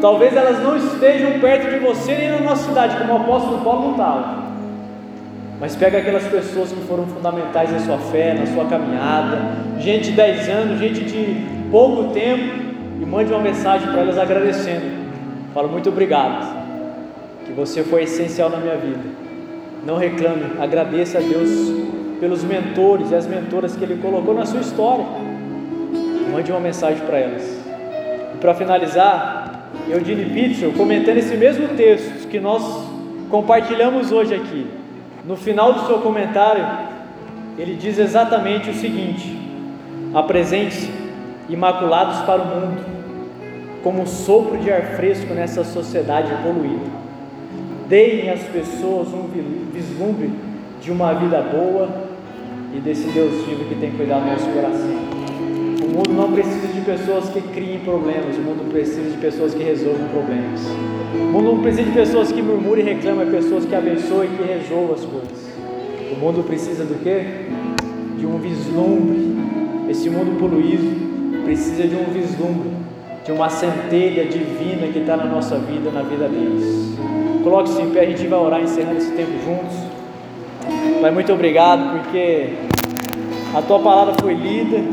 Talvez 0.00 0.34
elas 0.34 0.62
não 0.62 0.74
estejam 0.74 1.38
perto 1.38 1.70
de 1.70 1.78
você 1.80 2.14
nem 2.14 2.30
na 2.30 2.40
nossa 2.40 2.66
cidade, 2.66 2.96
como 2.96 3.12
o 3.12 3.16
apóstolo 3.16 3.62
Paulo 3.62 3.82
não 3.82 3.90
estava. 3.90 4.44
Mas 5.60 5.76
pega 5.76 5.98
aquelas 5.98 6.24
pessoas 6.24 6.72
que 6.72 6.80
foram 6.86 7.06
fundamentais 7.06 7.70
na 7.72 7.80
sua 7.80 7.98
fé, 7.98 8.32
na 8.32 8.46
sua 8.46 8.64
caminhada, 8.64 9.38
gente 9.80 10.12
de 10.12 10.12
10 10.12 10.48
anos, 10.48 10.78
gente 10.78 11.04
de 11.04 11.46
pouco 11.70 12.14
tempo, 12.14 12.54
e 13.02 13.04
mande 13.04 13.30
uma 13.30 13.42
mensagem 13.42 13.86
para 13.92 14.00
elas 14.00 14.16
agradecendo. 14.16 14.96
Fala 15.52 15.68
muito 15.68 15.90
obrigado, 15.90 16.55
você 17.56 17.82
foi 17.82 18.02
essencial 18.02 18.50
na 18.50 18.58
minha 18.58 18.76
vida. 18.76 19.00
Não 19.86 19.96
reclame, 19.96 20.44
agradeça 20.60 21.16
a 21.16 21.20
Deus 21.22 21.50
pelos 22.20 22.44
mentores 22.44 23.10
e 23.10 23.14
as 23.14 23.26
mentoras 23.26 23.74
que 23.74 23.82
Ele 23.82 23.96
colocou 23.96 24.34
na 24.34 24.44
sua 24.44 24.60
história. 24.60 25.06
Mande 26.30 26.52
uma 26.52 26.60
mensagem 26.60 27.04
para 27.06 27.18
elas. 27.18 27.42
E 28.34 28.38
para 28.38 28.52
finalizar, 28.52 29.70
Eudine 29.88 30.26
Pitzel, 30.26 30.72
comentando 30.74 31.16
esse 31.16 31.34
mesmo 31.34 31.68
texto 31.68 32.28
que 32.28 32.38
nós 32.38 32.62
compartilhamos 33.30 34.12
hoje 34.12 34.34
aqui, 34.34 34.66
no 35.24 35.34
final 35.34 35.72
do 35.72 35.86
seu 35.86 35.98
comentário, 36.00 36.64
ele 37.56 37.74
diz 37.74 37.98
exatamente 37.98 38.68
o 38.68 38.74
seguinte: 38.74 39.34
apresente-se 40.12 40.90
imaculados 41.48 42.20
para 42.26 42.42
o 42.42 42.46
mundo, 42.46 42.84
como 43.82 44.02
um 44.02 44.06
sopro 44.06 44.58
de 44.58 44.70
ar 44.70 44.82
fresco 44.96 45.32
nessa 45.32 45.64
sociedade 45.64 46.30
poluída. 46.42 47.05
Deem 47.88 48.30
às 48.30 48.42
pessoas 48.42 49.08
um 49.08 49.28
vislumbre 49.72 50.30
de 50.82 50.90
uma 50.90 51.12
vida 51.12 51.40
boa 51.40 51.88
e 52.74 52.80
desse 52.80 53.06
Deus 53.10 53.32
vivo 53.46 53.64
que 53.68 53.76
tem 53.76 53.92
cuidado 53.92 54.24
do 54.24 54.30
nosso 54.32 54.48
coração. 54.50 55.16
O 55.84 55.96
mundo 55.96 56.12
não 56.12 56.32
precisa 56.32 56.66
de 56.66 56.80
pessoas 56.80 57.28
que 57.28 57.40
criem 57.40 57.78
problemas, 57.78 58.36
o 58.36 58.40
mundo 58.40 58.68
precisa 58.72 59.08
de 59.08 59.16
pessoas 59.18 59.54
que 59.54 59.62
resolvam 59.62 60.08
problemas. 60.08 60.62
O 61.14 61.32
mundo 61.32 61.52
não 61.54 61.62
precisa 61.62 61.84
de 61.84 61.92
pessoas 61.92 62.32
que 62.32 62.42
murmurem 62.42 62.84
e 62.84 62.92
reclamam, 62.92 63.22
é 63.22 63.30
pessoas 63.30 63.64
que 63.64 63.74
abençoem 63.74 64.30
e 64.32 64.36
que 64.36 64.42
resolvam 64.42 64.94
as 64.94 65.04
coisas. 65.04 65.46
O 66.10 66.18
mundo 66.18 66.44
precisa 66.44 66.84
do 66.84 67.00
quê? 67.04 67.24
De 68.18 68.26
um 68.26 68.38
vislumbre. 68.38 69.36
Esse 69.88 70.10
mundo 70.10 70.36
poluído 70.40 71.44
precisa 71.44 71.86
de 71.86 71.94
um 71.94 72.12
vislumbre, 72.12 72.70
de 73.24 73.30
uma 73.30 73.48
centelha 73.48 74.24
divina 74.24 74.88
que 74.92 74.98
está 74.98 75.16
na 75.16 75.26
nossa 75.26 75.56
vida, 75.56 75.92
na 75.92 76.02
vida 76.02 76.28
deles. 76.28 76.96
Coloque-se 77.46 77.80
em 77.80 77.90
pé, 77.90 78.00
a 78.00 78.06
gente 78.06 78.26
vai 78.26 78.40
orar 78.40 78.60
encerrando 78.60 78.98
esse 78.98 79.12
tempo 79.12 79.30
juntos. 79.44 79.76
Pai, 81.00 81.12
muito 81.12 81.32
obrigado 81.32 81.92
porque 81.92 82.54
a 83.54 83.62
tua 83.62 83.78
palavra 83.78 84.14
foi 84.20 84.34
lida, 84.34 84.82